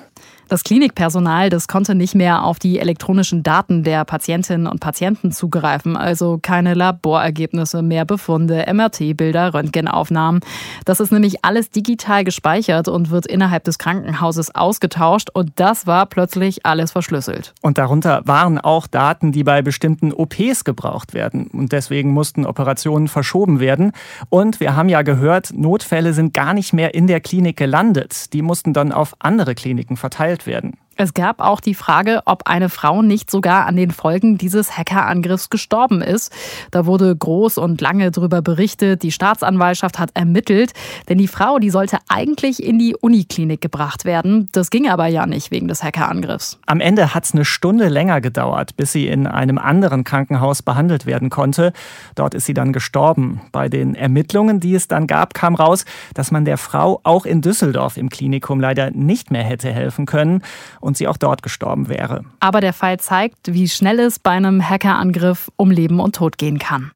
Das 0.52 0.64
Klinikpersonal, 0.64 1.48
das 1.48 1.66
konnte 1.66 1.94
nicht 1.94 2.14
mehr 2.14 2.44
auf 2.44 2.58
die 2.58 2.78
elektronischen 2.78 3.42
Daten 3.42 3.84
der 3.84 4.04
Patientinnen 4.04 4.66
und 4.66 4.80
Patienten 4.80 5.32
zugreifen, 5.32 5.96
also 5.96 6.38
keine 6.42 6.74
Laborergebnisse, 6.74 7.80
mehr 7.80 8.04
Befunde, 8.04 8.66
MRT-Bilder, 8.70 9.54
Röntgenaufnahmen. 9.54 10.42
Das 10.84 11.00
ist 11.00 11.10
nämlich 11.10 11.42
alles 11.42 11.70
digital 11.70 12.24
gespeichert 12.24 12.88
und 12.88 13.08
wird 13.08 13.24
innerhalb 13.24 13.64
des 13.64 13.78
Krankenhauses 13.78 14.54
ausgetauscht 14.54 15.30
und 15.32 15.52
das 15.56 15.86
war 15.86 16.04
plötzlich 16.04 16.66
alles 16.66 16.92
verschlüsselt. 16.92 17.54
Und 17.62 17.78
darunter 17.78 18.20
waren 18.26 18.58
auch 18.58 18.86
Daten, 18.86 19.32
die 19.32 19.44
bei 19.44 19.62
bestimmten 19.62 20.12
OPs 20.12 20.64
gebraucht 20.64 21.14
werden 21.14 21.46
und 21.46 21.72
deswegen 21.72 22.10
mussten 22.10 22.44
Operationen 22.44 23.08
verschoben 23.08 23.58
werden. 23.58 23.92
Und 24.28 24.60
wir 24.60 24.76
haben 24.76 24.90
ja 24.90 25.00
gehört, 25.00 25.54
Notfälle 25.56 26.12
sind 26.12 26.34
gar 26.34 26.52
nicht 26.52 26.74
mehr 26.74 26.92
in 26.92 27.06
der 27.06 27.20
Klinik 27.20 27.56
gelandet. 27.56 28.34
Die 28.34 28.42
mussten 28.42 28.74
dann 28.74 28.92
auf 28.92 29.14
andere 29.18 29.54
Kliniken 29.54 29.96
verteilt 29.96 30.41
werden. 30.46 30.78
Es 31.02 31.14
gab 31.14 31.40
auch 31.40 31.58
die 31.58 31.74
Frage, 31.74 32.20
ob 32.26 32.46
eine 32.46 32.68
Frau 32.68 33.02
nicht 33.02 33.28
sogar 33.28 33.66
an 33.66 33.74
den 33.74 33.90
Folgen 33.90 34.38
dieses 34.38 34.78
Hackerangriffs 34.78 35.50
gestorben 35.50 36.00
ist. 36.00 36.32
Da 36.70 36.86
wurde 36.86 37.16
groß 37.16 37.58
und 37.58 37.80
lange 37.80 38.12
darüber 38.12 38.40
berichtet. 38.40 39.02
Die 39.02 39.10
Staatsanwaltschaft 39.10 39.98
hat 39.98 40.10
ermittelt, 40.14 40.74
denn 41.08 41.18
die 41.18 41.26
Frau, 41.26 41.58
die 41.58 41.70
sollte 41.70 41.98
eigentlich 42.08 42.62
in 42.62 42.78
die 42.78 42.94
Uniklinik 42.94 43.60
gebracht 43.60 44.04
werden. 44.04 44.48
Das 44.52 44.70
ging 44.70 44.88
aber 44.88 45.08
ja 45.08 45.26
nicht 45.26 45.50
wegen 45.50 45.66
des 45.66 45.82
Hackerangriffs. 45.82 46.60
Am 46.66 46.78
Ende 46.78 47.12
hat 47.16 47.24
es 47.24 47.34
eine 47.34 47.44
Stunde 47.44 47.88
länger 47.88 48.20
gedauert, 48.20 48.76
bis 48.76 48.92
sie 48.92 49.08
in 49.08 49.26
einem 49.26 49.58
anderen 49.58 50.04
Krankenhaus 50.04 50.62
behandelt 50.62 51.04
werden 51.04 51.30
konnte. 51.30 51.72
Dort 52.14 52.34
ist 52.34 52.46
sie 52.46 52.54
dann 52.54 52.72
gestorben. 52.72 53.40
Bei 53.50 53.68
den 53.68 53.96
Ermittlungen, 53.96 54.60
die 54.60 54.76
es 54.76 54.86
dann 54.86 55.08
gab, 55.08 55.34
kam 55.34 55.56
raus, 55.56 55.84
dass 56.14 56.30
man 56.30 56.44
der 56.44 56.58
Frau 56.58 57.00
auch 57.02 57.26
in 57.26 57.40
Düsseldorf 57.40 57.96
im 57.96 58.08
Klinikum 58.08 58.60
leider 58.60 58.92
nicht 58.92 59.32
mehr 59.32 59.42
hätte 59.42 59.72
helfen 59.72 60.06
können 60.06 60.44
und 60.80 60.91
sie 60.94 61.08
auch 61.08 61.16
dort 61.16 61.42
gestorben 61.42 61.88
wäre. 61.88 62.24
Aber 62.40 62.60
der 62.60 62.72
Fall 62.72 62.98
zeigt, 62.98 63.52
wie 63.52 63.68
schnell 63.68 64.00
es 64.00 64.18
bei 64.18 64.30
einem 64.30 64.68
Hackerangriff 64.68 65.50
um 65.56 65.70
Leben 65.70 66.00
und 66.00 66.16
Tod 66.16 66.38
gehen 66.38 66.58
kann. 66.58 66.92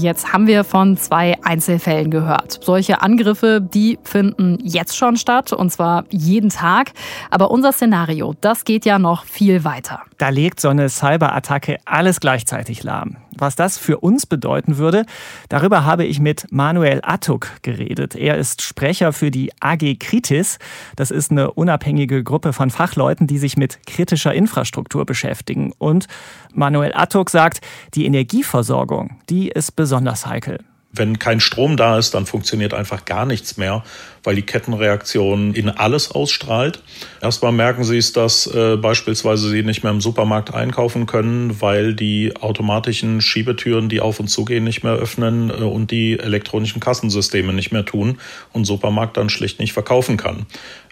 Jetzt 0.00 0.32
haben 0.32 0.46
wir 0.46 0.62
von 0.62 0.96
zwei 0.96 1.36
Einzelfällen 1.42 2.12
gehört. 2.12 2.60
Solche 2.62 3.02
Angriffe, 3.02 3.60
die 3.60 3.98
finden 4.04 4.58
jetzt 4.62 4.96
schon 4.96 5.16
statt 5.16 5.52
und 5.52 5.70
zwar 5.72 6.04
jeden 6.10 6.50
Tag. 6.50 6.92
Aber 7.30 7.50
unser 7.50 7.72
Szenario, 7.72 8.34
das 8.40 8.64
geht 8.64 8.84
ja 8.84 9.00
noch 9.00 9.24
viel 9.24 9.64
weiter. 9.64 10.02
Da 10.18 10.28
legt 10.28 10.60
so 10.60 10.68
eine 10.68 10.88
Cyberattacke 10.88 11.78
alles 11.84 12.20
gleichzeitig 12.20 12.84
lahm. 12.84 13.16
Was 13.38 13.56
das 13.56 13.78
für 13.78 13.98
uns 13.98 14.26
bedeuten 14.26 14.78
würde, 14.78 15.06
darüber 15.48 15.84
habe 15.84 16.04
ich 16.04 16.20
mit 16.20 16.46
Manuel 16.50 17.00
Attuk 17.02 17.48
geredet. 17.62 18.14
Er 18.14 18.36
ist 18.36 18.62
Sprecher 18.62 19.12
für 19.12 19.30
die 19.30 19.52
AG 19.60 19.98
Kritis. 19.98 20.58
Das 20.96 21.10
ist 21.10 21.30
eine 21.30 21.52
unabhängige 21.52 22.22
Gruppe 22.24 22.52
von 22.52 22.70
Fachleuten, 22.70 23.26
die 23.26 23.38
sich 23.38 23.56
mit 23.56 23.86
kritischer 23.86 24.34
Infrastruktur 24.34 25.06
beschäftigen. 25.06 25.72
Und 25.78 26.06
Manuel 26.52 26.92
Attuk 26.94 27.30
sagt, 27.30 27.60
die 27.94 28.06
Energieversorgung, 28.06 29.18
die 29.28 29.48
ist 29.48 29.76
besonders 29.76 30.26
heikel. 30.26 30.58
Wenn 30.90 31.18
kein 31.18 31.38
Strom 31.38 31.76
da 31.76 31.98
ist, 31.98 32.14
dann 32.14 32.24
funktioniert 32.24 32.72
einfach 32.72 33.04
gar 33.04 33.26
nichts 33.26 33.58
mehr, 33.58 33.84
weil 34.24 34.34
die 34.36 34.42
Kettenreaktion 34.42 35.52
in 35.52 35.68
alles 35.68 36.10
ausstrahlt. 36.10 36.82
Erstmal 37.20 37.52
merken 37.52 37.84
Sie 37.84 37.98
es, 37.98 38.14
dass 38.14 38.46
äh, 38.46 38.76
beispielsweise 38.76 39.50
Sie 39.50 39.62
nicht 39.62 39.82
mehr 39.82 39.92
im 39.92 40.00
Supermarkt 40.00 40.54
einkaufen 40.54 41.04
können, 41.04 41.60
weil 41.60 41.94
die 41.94 42.34
automatischen 42.40 43.20
Schiebetüren, 43.20 43.90
die 43.90 44.00
auf 44.00 44.18
und 44.18 44.28
zugehen, 44.28 44.64
nicht 44.64 44.82
mehr 44.82 44.94
öffnen 44.94 45.50
äh, 45.50 45.62
und 45.62 45.90
die 45.90 46.18
elektronischen 46.18 46.80
Kassensysteme 46.80 47.52
nicht 47.52 47.70
mehr 47.70 47.84
tun 47.84 48.18
und 48.54 48.64
Supermarkt 48.64 49.18
dann 49.18 49.28
schlicht 49.28 49.60
nicht 49.60 49.74
verkaufen 49.74 50.16
kann. 50.16 50.46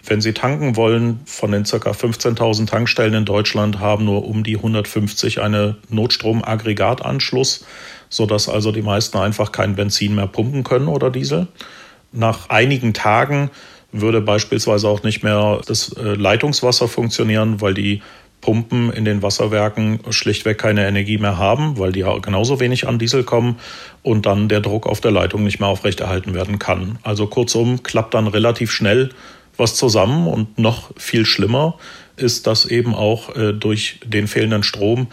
Wenn 0.05 0.21
Sie 0.21 0.33
tanken 0.33 0.75
wollen, 0.75 1.21
von 1.25 1.51
den 1.51 1.63
ca. 1.63 1.77
15.000 1.77 2.67
Tankstellen 2.67 3.15
in 3.15 3.25
Deutschland 3.25 3.79
haben 3.79 4.05
nur 4.05 4.27
um 4.27 4.43
die 4.43 4.57
150 4.57 5.41
eine 5.41 5.77
Notstromaggregatanschluss 5.89 7.65
sodass 8.09 8.49
also 8.49 8.71
die 8.71 8.81
meisten 8.81 9.17
einfach 9.17 9.51
kein 9.51 9.75
Benzin 9.75 10.15
mehr 10.15 10.27
pumpen 10.27 10.63
können 10.63 10.87
oder 10.87 11.09
Diesel. 11.09 11.47
Nach 12.11 12.49
einigen 12.49 12.93
Tagen 12.93 13.49
würde 13.91 14.21
beispielsweise 14.21 14.87
auch 14.87 15.03
nicht 15.03 15.23
mehr 15.23 15.61
das 15.65 15.93
äh, 15.93 16.13
Leitungswasser 16.13 16.87
funktionieren, 16.87 17.61
weil 17.61 17.73
die 17.73 18.01
Pumpen 18.41 18.91
in 18.91 19.03
den 19.03 19.23
Wasserwerken 19.23 19.99
schlichtweg 20.11 20.57
keine 20.57 20.87
Energie 20.87 21.17
mehr 21.17 21.37
haben, 21.37 21.79
weil 21.79 21.91
die 21.91 22.05
genauso 22.21 22.59
wenig 22.59 22.87
an 22.87 22.99
Diesel 22.99 23.23
kommen 23.23 23.57
und 24.03 24.25
dann 24.25 24.47
der 24.47 24.61
Druck 24.61 24.85
auf 24.85 25.01
der 25.01 25.11
Leitung 25.11 25.43
nicht 25.43 25.59
mehr 25.59 25.69
aufrechterhalten 25.69 26.33
werden 26.33 26.59
kann. 26.59 26.99
Also 27.03 27.27
kurzum 27.27 27.83
klappt 27.83 28.13
dann 28.13 28.27
relativ 28.27 28.71
schnell 28.71 29.09
was 29.57 29.75
zusammen 29.75 30.27
und 30.27 30.59
noch 30.59 30.91
viel 30.97 31.25
schlimmer 31.25 31.79
ist, 32.15 32.47
dass 32.47 32.65
eben 32.65 32.93
auch 32.93 33.35
äh, 33.35 33.53
durch 33.53 33.99
den 34.05 34.27
fehlenden 34.27 34.63
Strom 34.63 35.07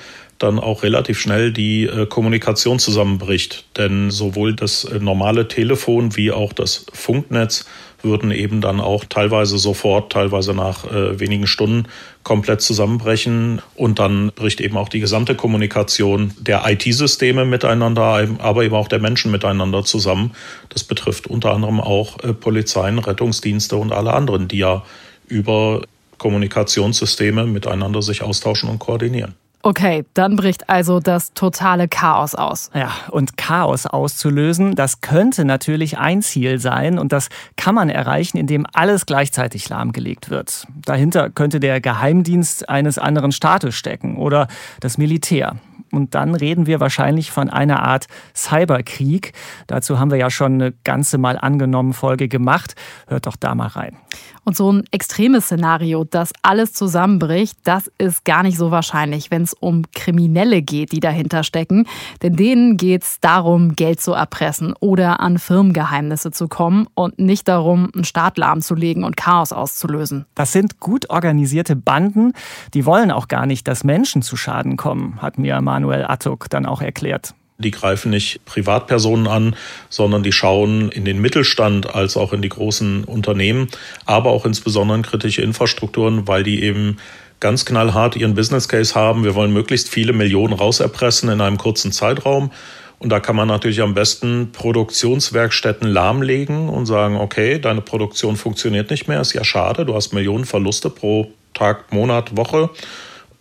dann 0.44 0.60
auch 0.60 0.82
relativ 0.82 1.18
schnell 1.18 1.52
die 1.52 1.84
äh, 1.84 2.06
Kommunikation 2.06 2.78
zusammenbricht. 2.78 3.64
Denn 3.76 4.10
sowohl 4.10 4.54
das 4.54 4.84
äh, 4.84 4.98
normale 5.00 5.48
Telefon 5.48 6.16
wie 6.16 6.30
auch 6.30 6.52
das 6.52 6.86
Funknetz 6.92 7.66
würden 8.04 8.30
eben 8.30 8.60
dann 8.60 8.80
auch 8.80 9.04
teilweise 9.06 9.58
sofort, 9.58 10.12
teilweise 10.12 10.52
nach 10.52 10.84
äh, 10.84 11.18
wenigen 11.18 11.46
Stunden 11.46 11.88
komplett 12.22 12.60
zusammenbrechen. 12.60 13.62
Und 13.74 13.98
dann 13.98 14.30
bricht 14.32 14.60
eben 14.60 14.76
auch 14.76 14.90
die 14.90 15.00
gesamte 15.00 15.34
Kommunikation 15.34 16.32
der 16.38 16.62
IT-Systeme 16.66 17.44
miteinander, 17.46 18.28
aber 18.38 18.64
eben 18.64 18.74
auch 18.74 18.88
der 18.88 19.00
Menschen 19.00 19.30
miteinander 19.30 19.84
zusammen. 19.84 20.32
Das 20.68 20.84
betrifft 20.84 21.26
unter 21.26 21.52
anderem 21.52 21.80
auch 21.80 22.22
äh, 22.22 22.34
Polizeien, 22.34 22.98
Rettungsdienste 22.98 23.76
und 23.76 23.92
alle 23.92 24.12
anderen, 24.12 24.46
die 24.46 24.58
ja 24.58 24.84
über 25.26 25.82
Kommunikationssysteme 26.18 27.46
miteinander 27.46 28.02
sich 28.02 28.22
austauschen 28.22 28.68
und 28.68 28.78
koordinieren. 28.78 29.34
Okay, 29.66 30.04
dann 30.12 30.36
bricht 30.36 30.68
also 30.68 31.00
das 31.00 31.32
totale 31.32 31.88
Chaos 31.88 32.34
aus. 32.34 32.70
Ja, 32.74 32.90
und 33.10 33.38
Chaos 33.38 33.86
auszulösen, 33.86 34.74
das 34.74 35.00
könnte 35.00 35.46
natürlich 35.46 35.96
ein 35.96 36.20
Ziel 36.20 36.58
sein 36.58 36.98
und 36.98 37.12
das 37.12 37.30
kann 37.56 37.74
man 37.74 37.88
erreichen, 37.88 38.36
indem 38.36 38.66
alles 38.74 39.06
gleichzeitig 39.06 39.66
lahmgelegt 39.70 40.28
wird. 40.28 40.66
Dahinter 40.84 41.30
könnte 41.30 41.60
der 41.60 41.80
Geheimdienst 41.80 42.68
eines 42.68 42.98
anderen 42.98 43.32
Staates 43.32 43.74
stecken 43.74 44.18
oder 44.18 44.48
das 44.80 44.98
Militär. 44.98 45.56
Und 45.90 46.14
dann 46.14 46.34
reden 46.34 46.66
wir 46.66 46.80
wahrscheinlich 46.80 47.30
von 47.30 47.48
einer 47.48 47.82
Art 47.82 48.06
Cyberkrieg. 48.34 49.32
Dazu 49.66 49.98
haben 49.98 50.10
wir 50.10 50.18
ja 50.18 50.28
schon 50.28 50.54
eine 50.54 50.72
ganze 50.84 51.16
Mal 51.16 51.38
angenommen 51.38 51.94
Folge 51.94 52.28
gemacht. 52.28 52.74
Hört 53.06 53.26
doch 53.26 53.36
da 53.36 53.54
mal 53.54 53.68
rein. 53.68 53.96
Und 54.44 54.56
so 54.56 54.70
ein 54.70 54.84
extremes 54.90 55.46
Szenario, 55.46 56.04
dass 56.04 56.32
alles 56.42 56.72
zusammenbricht, 56.72 57.58
das 57.64 57.90
ist 57.98 58.24
gar 58.24 58.42
nicht 58.42 58.58
so 58.58 58.70
wahrscheinlich, 58.70 59.30
wenn 59.30 59.42
es 59.42 59.54
um 59.54 59.82
Kriminelle 59.92 60.62
geht, 60.62 60.92
die 60.92 61.00
dahinter 61.00 61.44
stecken. 61.44 61.86
Denn 62.22 62.36
denen 62.36 62.76
geht 62.76 63.02
es 63.04 63.20
darum, 63.20 63.74
Geld 63.74 64.00
zu 64.00 64.12
erpressen 64.12 64.74
oder 64.80 65.20
an 65.20 65.38
Firmengeheimnisse 65.38 66.30
zu 66.30 66.48
kommen 66.48 66.86
und 66.94 67.18
nicht 67.18 67.48
darum, 67.48 67.90
einen 67.94 68.04
Staat 68.04 68.38
lahmzulegen 68.38 69.04
und 69.04 69.16
Chaos 69.16 69.52
auszulösen. 69.52 70.26
Das 70.34 70.52
sind 70.52 70.80
gut 70.80 71.10
organisierte 71.10 71.76
Banden, 71.76 72.32
die 72.74 72.86
wollen 72.86 73.10
auch 73.10 73.28
gar 73.28 73.46
nicht, 73.46 73.66
dass 73.68 73.84
Menschen 73.84 74.22
zu 74.22 74.36
Schaden 74.36 74.76
kommen, 74.76 75.22
hat 75.22 75.38
mir 75.38 75.60
Manuel 75.60 76.04
Attuk 76.04 76.50
dann 76.50 76.66
auch 76.66 76.82
erklärt. 76.82 77.34
Die 77.58 77.70
greifen 77.70 78.10
nicht 78.10 78.44
Privatpersonen 78.46 79.28
an, 79.28 79.56
sondern 79.88 80.22
die 80.22 80.32
schauen 80.32 80.90
in 80.90 81.04
den 81.04 81.20
Mittelstand 81.20 81.94
als 81.94 82.16
auch 82.16 82.32
in 82.32 82.42
die 82.42 82.48
großen 82.48 83.04
Unternehmen, 83.04 83.68
aber 84.06 84.30
auch 84.30 84.44
insbesondere 84.44 84.98
in 84.98 85.04
kritische 85.04 85.42
Infrastrukturen, 85.42 86.26
weil 86.26 86.42
die 86.42 86.62
eben 86.62 86.96
ganz 87.38 87.64
knallhart 87.64 88.16
ihren 88.16 88.34
Business 88.34 88.68
Case 88.68 88.94
haben. 88.94 89.22
Wir 89.22 89.34
wollen 89.34 89.52
möglichst 89.52 89.88
viele 89.88 90.12
Millionen 90.12 90.54
rauserpressen 90.54 91.28
in 91.28 91.40
einem 91.40 91.58
kurzen 91.58 91.92
Zeitraum. 91.92 92.50
Und 92.98 93.10
da 93.10 93.20
kann 93.20 93.36
man 93.36 93.48
natürlich 93.48 93.82
am 93.82 93.92
besten 93.94 94.50
Produktionswerkstätten 94.52 95.86
lahmlegen 95.86 96.68
und 96.68 96.86
sagen, 96.86 97.16
okay, 97.16 97.58
deine 97.58 97.82
Produktion 97.82 98.36
funktioniert 98.36 98.90
nicht 98.90 99.08
mehr, 99.08 99.20
ist 99.20 99.34
ja 99.34 99.44
schade, 99.44 99.84
du 99.84 99.94
hast 99.94 100.12
Millionen 100.12 100.46
Verluste 100.46 100.88
pro 100.90 101.30
Tag, 101.52 101.92
Monat, 101.92 102.36
Woche. 102.36 102.70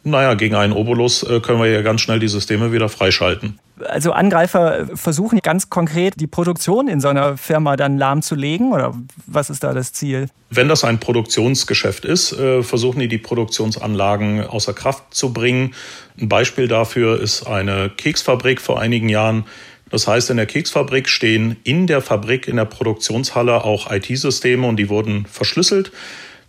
Naja, 0.04 0.34
gegen 0.34 0.56
einen 0.56 0.74
Obolus 0.74 1.24
äh, 1.24 1.40
können 1.40 1.62
wir 1.62 1.70
ja 1.70 1.82
ganz 1.82 2.02
schnell 2.02 2.20
die 2.20 2.28
Systeme 2.28 2.74
wieder 2.74 2.90
freischalten. 2.90 3.58
Also 3.80 4.12
Angreifer 4.12 4.88
versuchen 4.96 5.40
ganz 5.42 5.70
konkret 5.70 6.20
die 6.20 6.28
Produktion 6.28 6.88
in 6.88 7.02
so 7.02 7.08
einer 7.08 7.38
Firma 7.38 7.76
dann 7.76 7.98
lahmzulegen 7.98 8.72
oder 8.72 8.94
was 9.26 9.50
ist 9.50 9.64
da 9.64 9.74
das 9.74 9.94
Ziel? 9.94 10.28
Wenn 10.50 10.68
das 10.68 10.84
ein 10.84 11.00
Produktionsgeschäft 11.00 12.06
ist, 12.06 12.34
äh, 12.34 12.62
versuchen 12.62 13.00
die 13.00 13.08
die 13.08 13.18
Produktionsanlagen 13.18 14.46
außer 14.46 14.74
Kraft 14.74 15.14
zu 15.14 15.34
bringen. 15.34 15.74
Ein 16.20 16.30
Beispiel 16.30 16.68
dafür 16.68 17.20
ist 17.20 17.48
eine 17.48 17.90
Keksfabrik 17.90 18.62
vor 18.62 18.80
einigen 18.80 19.10
Jahren. 19.10 19.46
Das 19.90 20.08
heißt, 20.08 20.30
in 20.30 20.38
der 20.38 20.46
Keksfabrik 20.46 21.10
stehen 21.10 21.58
in 21.64 21.88
der 21.88 22.02
Fabrik, 22.02 22.48
in 22.48 22.56
der 22.56 22.66
Produktionshalle 22.66 23.64
auch 23.64 23.92
IT-Systeme 23.92 24.66
und 24.66 24.78
die 24.78 24.90
wurden 24.90 25.26
verschlüsselt. 25.26 25.92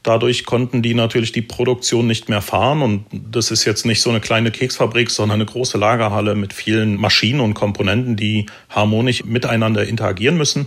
Dadurch 0.05 0.45
konnten 0.45 0.83
die 0.83 0.93
natürlich 0.93 1.33
die 1.33 1.43
Produktion 1.43 2.07
nicht 2.07 2.29
mehr 2.29 2.43
fahren. 2.43 2.83
Und 2.83 3.07
das 3.11 3.51
ist 3.51 3.65
jetzt 3.65 3.87
nicht 3.87 4.03
so 4.03 4.11
eine 4.11 4.21
kleine 4.21 4.51
Keksfabrik, 4.51 5.11
sondern 5.11 5.37
eine 5.41 5.47
große 5.47 5.79
Lagerhalle 5.79 6.35
mit 6.35 6.53
vielen 6.53 7.01
Maschinen 7.01 7.41
und 7.41 7.55
Komponenten, 7.55 8.15
die 8.15 8.45
harmonisch 8.69 9.25
miteinander 9.25 9.87
interagieren 9.87 10.37
müssen. 10.37 10.67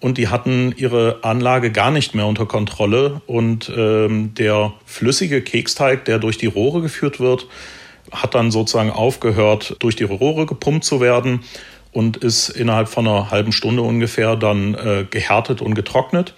Und 0.00 0.18
die 0.18 0.26
hatten 0.26 0.74
ihre 0.76 1.20
Anlage 1.22 1.70
gar 1.70 1.92
nicht 1.92 2.16
mehr 2.16 2.26
unter 2.26 2.44
Kontrolle. 2.44 3.22
Und 3.26 3.72
ähm, 3.74 4.34
der 4.34 4.72
flüssige 4.84 5.42
Keksteig, 5.42 6.04
der 6.04 6.18
durch 6.18 6.36
die 6.36 6.46
Rohre 6.46 6.82
geführt 6.82 7.20
wird, 7.20 7.46
hat 8.10 8.34
dann 8.34 8.50
sozusagen 8.50 8.90
aufgehört, 8.90 9.76
durch 9.78 9.94
die 9.94 10.02
Rohre 10.02 10.44
gepumpt 10.44 10.84
zu 10.84 11.00
werden 11.00 11.44
und 11.92 12.16
ist 12.16 12.48
innerhalb 12.48 12.88
von 12.88 13.06
einer 13.06 13.30
halben 13.30 13.52
Stunde 13.52 13.82
ungefähr 13.82 14.34
dann 14.34 14.74
äh, 14.74 15.06
gehärtet 15.08 15.62
und 15.62 15.74
getrocknet. 15.74 16.34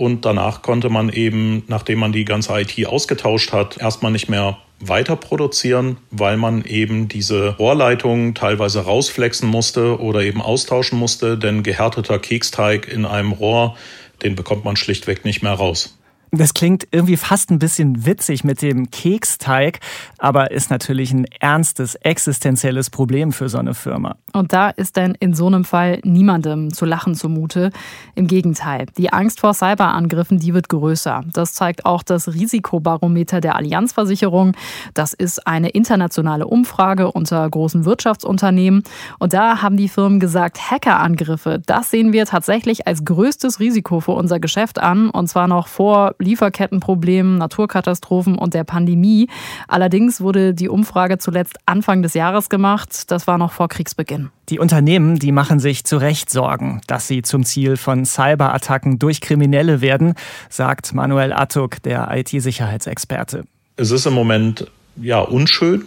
Und 0.00 0.24
danach 0.24 0.62
konnte 0.62 0.88
man 0.88 1.10
eben, 1.10 1.62
nachdem 1.68 1.98
man 1.98 2.10
die 2.10 2.24
ganze 2.24 2.58
IT 2.58 2.86
ausgetauscht 2.86 3.52
hat, 3.52 3.76
erstmal 3.76 4.10
nicht 4.10 4.30
mehr 4.30 4.56
weiter 4.78 5.14
produzieren, 5.14 5.98
weil 6.10 6.38
man 6.38 6.64
eben 6.64 7.08
diese 7.08 7.54
Rohrleitungen 7.58 8.34
teilweise 8.34 8.80
rausflexen 8.80 9.46
musste 9.46 10.00
oder 10.00 10.22
eben 10.22 10.40
austauschen 10.40 10.98
musste, 10.98 11.36
denn 11.36 11.62
gehärteter 11.62 12.18
Keksteig 12.18 12.88
in 12.88 13.04
einem 13.04 13.32
Rohr, 13.32 13.76
den 14.22 14.36
bekommt 14.36 14.64
man 14.64 14.76
schlichtweg 14.76 15.26
nicht 15.26 15.42
mehr 15.42 15.52
raus. 15.52 15.98
Das 16.32 16.54
klingt 16.54 16.86
irgendwie 16.92 17.16
fast 17.16 17.50
ein 17.50 17.58
bisschen 17.58 18.06
witzig 18.06 18.44
mit 18.44 18.62
dem 18.62 18.90
Keksteig, 18.90 19.80
aber 20.18 20.52
ist 20.52 20.70
natürlich 20.70 21.12
ein 21.12 21.24
ernstes, 21.40 21.96
existenzielles 21.96 22.88
Problem 22.88 23.32
für 23.32 23.48
so 23.48 23.58
eine 23.58 23.74
Firma. 23.74 24.14
Und 24.32 24.52
da 24.52 24.70
ist 24.70 24.96
dann 24.96 25.16
in 25.16 25.34
so 25.34 25.48
einem 25.48 25.64
Fall 25.64 25.98
niemandem 26.04 26.72
zu 26.72 26.84
lachen 26.84 27.16
zumute. 27.16 27.70
Im 28.14 28.28
Gegenteil, 28.28 28.86
die 28.96 29.12
Angst 29.12 29.40
vor 29.40 29.54
Cyberangriffen, 29.54 30.38
die 30.38 30.54
wird 30.54 30.68
größer. 30.68 31.24
Das 31.32 31.54
zeigt 31.54 31.84
auch 31.84 32.04
das 32.04 32.32
Risikobarometer 32.32 33.40
der 33.40 33.56
Allianzversicherung. 33.56 34.52
Das 34.94 35.14
ist 35.14 35.48
eine 35.48 35.70
internationale 35.70 36.46
Umfrage 36.46 37.10
unter 37.10 37.48
großen 37.50 37.84
Wirtschaftsunternehmen. 37.84 38.84
Und 39.18 39.32
da 39.32 39.62
haben 39.62 39.76
die 39.76 39.88
Firmen 39.88 40.20
gesagt, 40.20 40.70
Hackerangriffe, 40.70 41.60
das 41.66 41.90
sehen 41.90 42.12
wir 42.12 42.24
tatsächlich 42.26 42.86
als 42.86 43.04
größtes 43.04 43.58
Risiko 43.58 43.98
für 43.98 44.12
unser 44.12 44.38
Geschäft 44.38 44.78
an. 44.78 45.10
Und 45.10 45.26
zwar 45.26 45.48
noch 45.48 45.66
vor 45.66 46.14
Lieferkettenproblemen, 46.20 47.38
Naturkatastrophen 47.38 48.36
und 48.36 48.54
der 48.54 48.64
Pandemie. 48.64 49.28
Allerdings 49.68 50.20
wurde 50.20 50.54
die 50.54 50.68
Umfrage 50.68 51.18
zuletzt 51.18 51.58
Anfang 51.66 52.02
des 52.02 52.14
Jahres 52.14 52.48
gemacht. 52.48 53.10
Das 53.10 53.26
war 53.26 53.38
noch 53.38 53.52
vor 53.52 53.68
Kriegsbeginn. 53.68 54.30
Die 54.48 54.58
Unternehmen, 54.58 55.18
die 55.18 55.32
machen 55.32 55.60
sich 55.60 55.84
zu 55.84 55.96
Recht 55.96 56.30
Sorgen, 56.30 56.80
dass 56.86 57.06
sie 57.08 57.22
zum 57.22 57.44
Ziel 57.44 57.76
von 57.76 58.04
Cyberattacken 58.04 58.98
durch 58.98 59.20
Kriminelle 59.20 59.80
werden, 59.80 60.14
sagt 60.48 60.94
Manuel 60.94 61.32
Attuk, 61.32 61.82
der 61.82 62.08
IT-Sicherheitsexperte. 62.12 63.44
Es 63.76 63.90
ist 63.90 64.06
im 64.06 64.14
Moment 64.14 64.66
ja 64.96 65.20
unschön. 65.20 65.86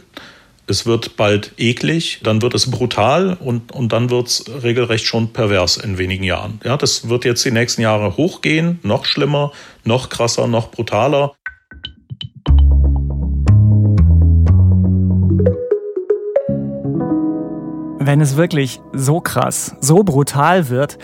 Es 0.66 0.86
wird 0.86 1.18
bald 1.18 1.52
eklig, 1.58 2.22
dann 2.24 2.42
wird 2.42 2.54
es 2.54 2.72
brutal 2.72 3.36
und, 3.38 3.74
und 3.74 3.92
dann 3.92 4.10
wird 4.10 4.28
es 4.28 4.46
regelrecht 4.64 5.06
schon 5.06 5.34
pervers 5.34 5.76
in 5.76 5.98
wenigen 5.98 6.24
Jahren. 6.24 6.62
Ja, 6.64 6.78
das 6.78 7.10
wird 7.10 7.26
jetzt 7.26 7.44
die 7.44 7.52
nächsten 7.52 7.82
Jahre 7.82 8.16
hochgehen, 8.16 8.80
noch 8.82 9.04
schlimmer, 9.04 9.52
noch 9.84 10.08
krasser, 10.08 10.48
noch 10.48 10.72
brutaler. 10.72 11.34
Wenn 18.00 18.22
es 18.22 18.38
wirklich 18.38 18.80
so 18.94 19.20
krass, 19.20 19.76
so 19.82 20.04
brutal 20.04 20.70
wird, 20.70 20.98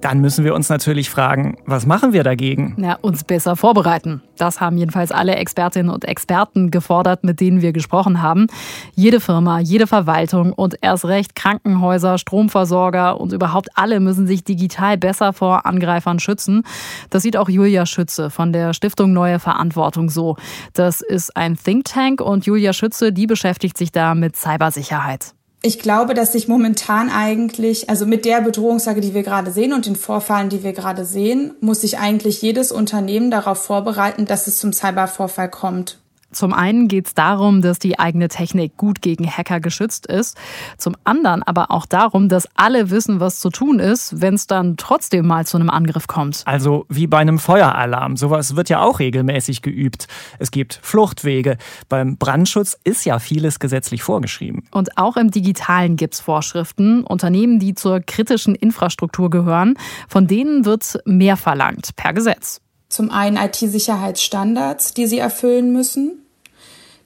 dann 0.00 0.20
müssen 0.20 0.44
wir 0.44 0.54
uns 0.54 0.68
natürlich 0.68 1.10
fragen, 1.10 1.56
was 1.66 1.86
machen 1.86 2.12
wir 2.12 2.22
dagegen? 2.22 2.76
Ja, 2.78 2.98
uns 3.00 3.24
besser 3.24 3.56
vorbereiten. 3.56 4.22
Das 4.36 4.60
haben 4.60 4.78
jedenfalls 4.78 5.12
alle 5.12 5.36
Expertinnen 5.36 5.92
und 5.92 6.04
Experten 6.04 6.70
gefordert, 6.70 7.24
mit 7.24 7.40
denen 7.40 7.60
wir 7.60 7.72
gesprochen 7.72 8.22
haben. 8.22 8.46
Jede 8.94 9.20
Firma, 9.20 9.60
jede 9.60 9.86
Verwaltung 9.86 10.52
und 10.52 10.76
erst 10.80 11.04
recht 11.04 11.34
Krankenhäuser, 11.34 12.18
Stromversorger 12.18 13.20
und 13.20 13.32
überhaupt 13.32 13.68
alle 13.74 14.00
müssen 14.00 14.26
sich 14.26 14.44
digital 14.44 14.96
besser 14.96 15.32
vor 15.32 15.66
Angreifern 15.66 16.18
schützen. 16.18 16.62
Das 17.10 17.22
sieht 17.22 17.36
auch 17.36 17.48
Julia 17.48 17.84
Schütze 17.84 18.30
von 18.30 18.52
der 18.52 18.72
Stiftung 18.72 19.12
Neue 19.12 19.38
Verantwortung 19.38 20.08
so. 20.08 20.36
Das 20.72 21.00
ist 21.00 21.36
ein 21.36 21.56
Think 21.56 21.84
Tank 21.84 22.20
und 22.20 22.46
Julia 22.46 22.72
Schütze, 22.72 23.12
die 23.12 23.26
beschäftigt 23.26 23.76
sich 23.76 23.92
da 23.92 24.14
mit 24.14 24.36
Cybersicherheit 24.36 25.34
ich 25.62 25.78
glaube, 25.78 26.14
dass 26.14 26.32
sich 26.32 26.48
momentan 26.48 27.10
eigentlich, 27.10 27.90
also 27.90 28.06
mit 28.06 28.24
der 28.24 28.40
Bedrohungslage, 28.40 29.02
die 29.02 29.12
wir 29.12 29.22
gerade 29.22 29.50
sehen 29.50 29.74
und 29.74 29.84
den 29.84 29.96
Vorfallen, 29.96 30.48
die 30.48 30.62
wir 30.62 30.72
gerade 30.72 31.04
sehen, 31.04 31.54
muss 31.60 31.82
sich 31.82 31.98
eigentlich 31.98 32.40
jedes 32.40 32.72
Unternehmen 32.72 33.30
darauf 33.30 33.62
vorbereiten, 33.62 34.24
dass 34.24 34.46
es 34.46 34.58
zum 34.58 34.72
Cybervorfall 34.72 35.50
kommt. 35.50 35.98
Zum 36.32 36.52
einen 36.52 36.88
geht 36.88 37.08
es 37.08 37.14
darum, 37.14 37.60
dass 37.62 37.78
die 37.78 37.98
eigene 37.98 38.28
Technik 38.28 38.76
gut 38.76 39.02
gegen 39.02 39.28
Hacker 39.28 39.60
geschützt 39.60 40.06
ist. 40.06 40.36
Zum 40.78 40.96
anderen 41.04 41.42
aber 41.42 41.70
auch 41.70 41.86
darum, 41.86 42.28
dass 42.28 42.48
alle 42.54 42.90
wissen, 42.90 43.20
was 43.20 43.40
zu 43.40 43.50
tun 43.50 43.78
ist, 43.78 44.20
wenn 44.20 44.34
es 44.34 44.46
dann 44.46 44.76
trotzdem 44.76 45.26
mal 45.26 45.46
zu 45.46 45.56
einem 45.56 45.70
Angriff 45.70 46.06
kommt. 46.06 46.42
Also 46.44 46.86
wie 46.88 47.06
bei 47.06 47.18
einem 47.18 47.38
Feueralarm. 47.38 48.16
Sowas 48.16 48.56
wird 48.56 48.68
ja 48.68 48.80
auch 48.80 49.00
regelmäßig 49.00 49.62
geübt. 49.62 50.06
Es 50.38 50.50
gibt 50.50 50.78
Fluchtwege. 50.82 51.58
Beim 51.88 52.16
Brandschutz 52.16 52.78
ist 52.84 53.04
ja 53.04 53.18
vieles 53.18 53.58
gesetzlich 53.58 54.02
vorgeschrieben. 54.02 54.64
Und 54.70 54.96
auch 54.98 55.16
im 55.16 55.30
Digitalen 55.30 55.96
gibt 55.96 56.14
es 56.14 56.20
Vorschriften. 56.20 57.04
Unternehmen, 57.04 57.58
die 57.58 57.74
zur 57.74 58.00
kritischen 58.00 58.54
Infrastruktur 58.54 59.30
gehören, 59.30 59.74
von 60.08 60.26
denen 60.26 60.64
wird 60.64 61.00
mehr 61.04 61.36
verlangt 61.36 61.96
per 61.96 62.12
Gesetz. 62.12 62.60
Zum 62.88 63.10
einen 63.10 63.36
IT-Sicherheitsstandards, 63.36 64.94
die 64.94 65.06
sie 65.06 65.18
erfüllen 65.18 65.72
müssen. 65.72 66.19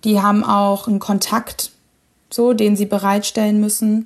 Die 0.05 0.21
haben 0.21 0.45
auch 0.45 0.87
einen 0.87 0.99
Kontakt, 0.99 1.73
so, 2.31 2.53
den 2.53 2.77
sie 2.77 2.87
bereitstellen 2.87 3.61
müssen. 3.61 4.05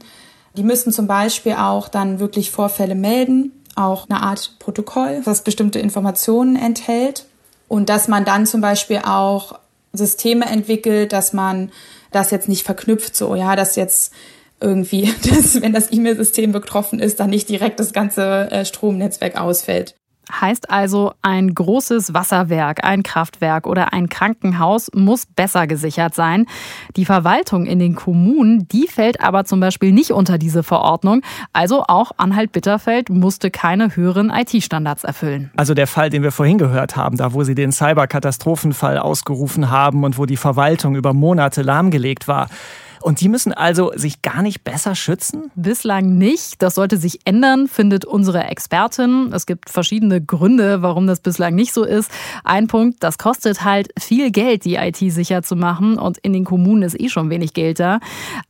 Die 0.56 0.62
müssen 0.62 0.92
zum 0.92 1.06
Beispiel 1.06 1.54
auch 1.54 1.88
dann 1.88 2.20
wirklich 2.20 2.50
Vorfälle 2.50 2.94
melden, 2.94 3.52
auch 3.74 4.08
eine 4.08 4.22
Art 4.22 4.56
Protokoll, 4.58 5.22
das 5.24 5.42
bestimmte 5.42 5.78
Informationen 5.78 6.56
enthält. 6.56 7.26
Und 7.68 7.88
dass 7.88 8.08
man 8.08 8.24
dann 8.24 8.46
zum 8.46 8.60
Beispiel 8.60 8.98
auch 9.04 9.58
Systeme 9.92 10.46
entwickelt, 10.46 11.12
dass 11.12 11.32
man 11.32 11.70
das 12.12 12.30
jetzt 12.30 12.48
nicht 12.48 12.64
verknüpft, 12.64 13.14
so, 13.14 13.34
ja, 13.34 13.56
dass 13.56 13.76
jetzt 13.76 14.12
irgendwie, 14.60 15.12
dass, 15.28 15.60
wenn 15.60 15.72
das 15.72 15.92
E-Mail-System 15.92 16.52
betroffen 16.52 17.00
ist, 17.00 17.20
dann 17.20 17.30
nicht 17.30 17.48
direkt 17.48 17.80
das 17.80 17.92
ganze 17.92 18.50
äh, 18.50 18.64
Stromnetzwerk 18.64 19.38
ausfällt. 19.38 19.94
Heißt 20.30 20.70
also, 20.70 21.12
ein 21.22 21.54
großes 21.54 22.14
Wasserwerk, 22.14 22.84
ein 22.84 23.02
Kraftwerk 23.02 23.66
oder 23.66 23.92
ein 23.92 24.08
Krankenhaus 24.08 24.90
muss 24.94 25.26
besser 25.26 25.66
gesichert 25.66 26.14
sein. 26.14 26.46
Die 26.96 27.04
Verwaltung 27.04 27.66
in 27.66 27.78
den 27.78 27.94
Kommunen, 27.94 28.68
die 28.68 28.86
fällt 28.86 29.20
aber 29.20 29.44
zum 29.44 29.60
Beispiel 29.60 29.92
nicht 29.92 30.10
unter 30.10 30.38
diese 30.38 30.62
Verordnung. 30.62 31.22
Also 31.52 31.84
auch 31.88 32.12
Anhalt-Bitterfeld 32.16 33.10
musste 33.10 33.50
keine 33.50 33.96
höheren 33.96 34.30
IT-Standards 34.30 35.04
erfüllen. 35.04 35.50
Also 35.56 35.74
der 35.74 35.86
Fall, 35.86 36.10
den 36.10 36.22
wir 36.22 36.32
vorhin 36.32 36.58
gehört 36.58 36.96
haben, 36.96 37.16
da 37.16 37.32
wo 37.32 37.44
sie 37.44 37.54
den 37.54 37.72
Cyberkatastrophenfall 37.72 38.98
ausgerufen 38.98 39.70
haben 39.70 40.04
und 40.04 40.18
wo 40.18 40.26
die 40.26 40.36
Verwaltung 40.36 40.94
über 40.96 41.14
Monate 41.14 41.62
lahmgelegt 41.62 42.28
war. 42.28 42.48
Und 43.08 43.22
die 43.22 43.30
müssen 43.30 43.54
also 43.54 43.90
sich 43.94 44.20
gar 44.20 44.42
nicht 44.42 44.64
besser 44.64 44.94
schützen? 44.94 45.50
Bislang 45.54 46.18
nicht. 46.18 46.60
Das 46.60 46.74
sollte 46.74 46.98
sich 46.98 47.20
ändern, 47.24 47.66
findet 47.66 48.04
unsere 48.04 48.44
Expertin. 48.44 49.32
Es 49.32 49.46
gibt 49.46 49.70
verschiedene 49.70 50.20
Gründe, 50.20 50.82
warum 50.82 51.06
das 51.06 51.20
bislang 51.20 51.54
nicht 51.54 51.72
so 51.72 51.84
ist. 51.84 52.10
Ein 52.44 52.66
Punkt, 52.66 53.02
das 53.02 53.16
kostet 53.16 53.64
halt 53.64 53.88
viel 53.98 54.30
Geld, 54.30 54.66
die 54.66 54.74
IT 54.74 54.98
sicher 54.98 55.42
zu 55.42 55.56
machen. 55.56 55.96
Und 55.96 56.18
in 56.18 56.34
den 56.34 56.44
Kommunen 56.44 56.82
ist 56.82 57.00
eh 57.00 57.08
schon 57.08 57.30
wenig 57.30 57.54
Geld 57.54 57.80
da. 57.80 58.00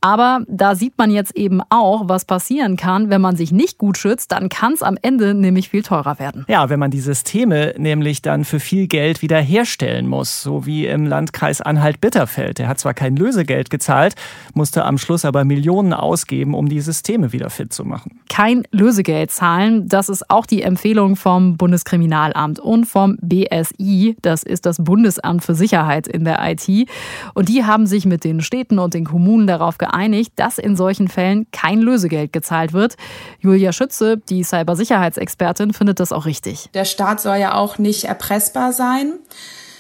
Aber 0.01 0.41
da 0.49 0.75
sieht 0.75 0.99
man 0.99 1.13
jetzt 1.13 1.37
eben 1.37 1.61
auch, 1.71 2.09
was 2.09 2.25
passieren 2.25 2.77
kann, 2.77 3.11
wenn 3.11 3.21
man 3.21 3.37
sich 3.37 3.53
nicht 3.53 3.79
gut 3.79 3.97
schützt. 3.97 4.33
Dann 4.33 4.49
kann 4.49 4.73
es 4.73 4.83
am 4.83 4.99
Ende 5.01 5.35
nämlich 5.35 5.69
viel 5.69 5.85
teurer 5.85 6.19
werden. 6.19 6.45
Ja, 6.49 6.69
wenn 6.69 6.81
man 6.81 6.91
die 6.91 6.99
Systeme 6.99 7.75
nämlich 7.79 8.23
dann 8.23 8.45
für 8.45 8.59
viel 8.59 8.89
Geld 8.89 9.23
wieder 9.23 9.39
herstellen 9.39 10.09
muss. 10.09 10.43
So 10.43 10.67
wie 10.67 10.89
im 10.89 11.07
Landkreis 11.07 11.61
Anhalt-Bitterfeld. 11.61 12.59
Der 12.59 12.67
hat 12.67 12.81
zwar 12.81 12.95
kein 12.95 13.15
Lösegeld 13.15 13.71
gezahlt, 13.71 14.17
musste 14.55 14.85
am 14.85 14.99
Schluss 14.99 15.25
aber 15.25 15.45
Millionen 15.45 15.93
ausgeben, 15.93 16.55
um 16.55 16.69
die 16.69 16.81
Systeme 16.81 17.33
wieder 17.33 17.51
fit 17.51 17.73
zu 17.73 17.85
machen. 17.85 18.21
Kein 18.29 18.65
Lösegeld 18.71 19.31
zahlen, 19.31 19.89
das 19.89 20.09
ist 20.09 20.31
auch 20.31 20.47
die 20.47 20.63
Empfehlung 20.63 21.17
vom 21.17 21.57
Bundeskriminalamt 21.57 22.59
und 22.59 22.87
vom 22.87 23.17
BSI, 23.21 24.17
das 24.23 24.43
ist 24.43 24.67
das 24.67 24.79
Bundesamt 24.79 25.45
für 25.45 25.55
Sicherheit 25.55 26.07
in 26.07 26.25
der 26.25 26.39
IT. 26.43 26.89
Und 27.35 27.49
die 27.49 27.65
haben 27.65 27.87
sich 27.87 28.07
mit 28.07 28.25
den 28.25 28.41
Städten 28.41 28.79
und 28.79 28.95
den 28.95 29.05
Kommunen 29.05 29.47
darauf 29.47 29.79
geeinigt, 29.79 30.33
dass 30.37 30.59
in 30.59 30.77
solchen 30.77 31.09
Fällen 31.09 31.47
kein 31.53 31.81
Lösegeld 31.81 32.33
gezahlt 32.33 32.73
wird. 32.73 32.97
Julia 33.41 33.73
Schütze, 33.73 34.17
die 34.17 34.45
Cybersicherheitsexpertin, 34.45 35.73
findet 35.73 36.01
das 36.01 36.13
auch 36.13 36.27
richtig. 36.27 36.71
Der 36.75 36.85
Staat 36.85 37.21
soll 37.21 37.37
ja 37.37 37.55
auch 37.55 37.79
nicht 37.79 38.05
erpressbar 38.05 38.73
sein. 38.73 39.15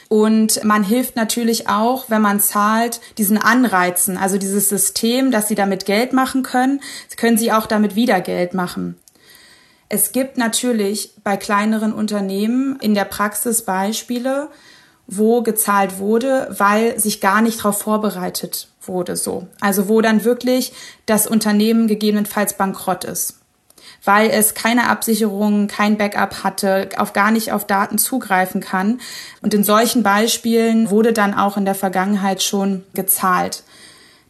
Und 0.08 0.64
man 0.64 0.82
hilft 0.82 1.16
natürlich 1.16 1.68
auch, 1.68 2.08
wenn 2.08 2.22
man 2.22 2.40
zahlt, 2.40 3.00
diesen 3.18 3.36
Anreizen, 3.36 4.16
also 4.16 4.38
dieses 4.38 4.68
System, 4.68 5.30
dass 5.30 5.48
sie 5.48 5.54
damit 5.54 5.84
Geld 5.84 6.14
machen 6.14 6.42
können, 6.42 6.80
können 7.16 7.36
sie 7.36 7.52
auch 7.52 7.66
damit 7.66 7.94
wieder 7.94 8.20
Geld 8.22 8.54
machen. 8.54 8.96
Es 9.90 10.12
gibt 10.12 10.38
natürlich 10.38 11.12
bei 11.24 11.36
kleineren 11.36 11.92
Unternehmen 11.92 12.78
in 12.80 12.94
der 12.94 13.04
Praxis 13.04 13.62
Beispiele, 13.62 14.48
wo 15.06 15.42
gezahlt 15.42 15.98
wurde, 15.98 16.54
weil 16.58 16.98
sich 16.98 17.20
gar 17.20 17.40
nicht 17.40 17.60
darauf 17.60 17.80
vorbereitet 17.80 18.68
wurde, 18.82 19.16
so. 19.16 19.46
Also 19.60 19.88
wo 19.88 20.00
dann 20.00 20.24
wirklich 20.24 20.72
das 21.06 21.26
Unternehmen 21.26 21.86
gegebenenfalls 21.86 22.54
bankrott 22.54 23.04
ist 23.04 23.37
weil 24.04 24.30
es 24.30 24.54
keine 24.54 24.88
Absicherung, 24.88 25.66
kein 25.66 25.98
Backup 25.98 26.44
hatte, 26.44 26.88
auf 26.96 27.12
gar 27.12 27.30
nicht 27.30 27.52
auf 27.52 27.66
Daten 27.66 27.98
zugreifen 27.98 28.60
kann. 28.60 29.00
Und 29.42 29.54
in 29.54 29.64
solchen 29.64 30.02
Beispielen 30.02 30.90
wurde 30.90 31.12
dann 31.12 31.34
auch 31.34 31.56
in 31.56 31.64
der 31.64 31.74
Vergangenheit 31.74 32.42
schon 32.42 32.84
gezahlt. 32.94 33.64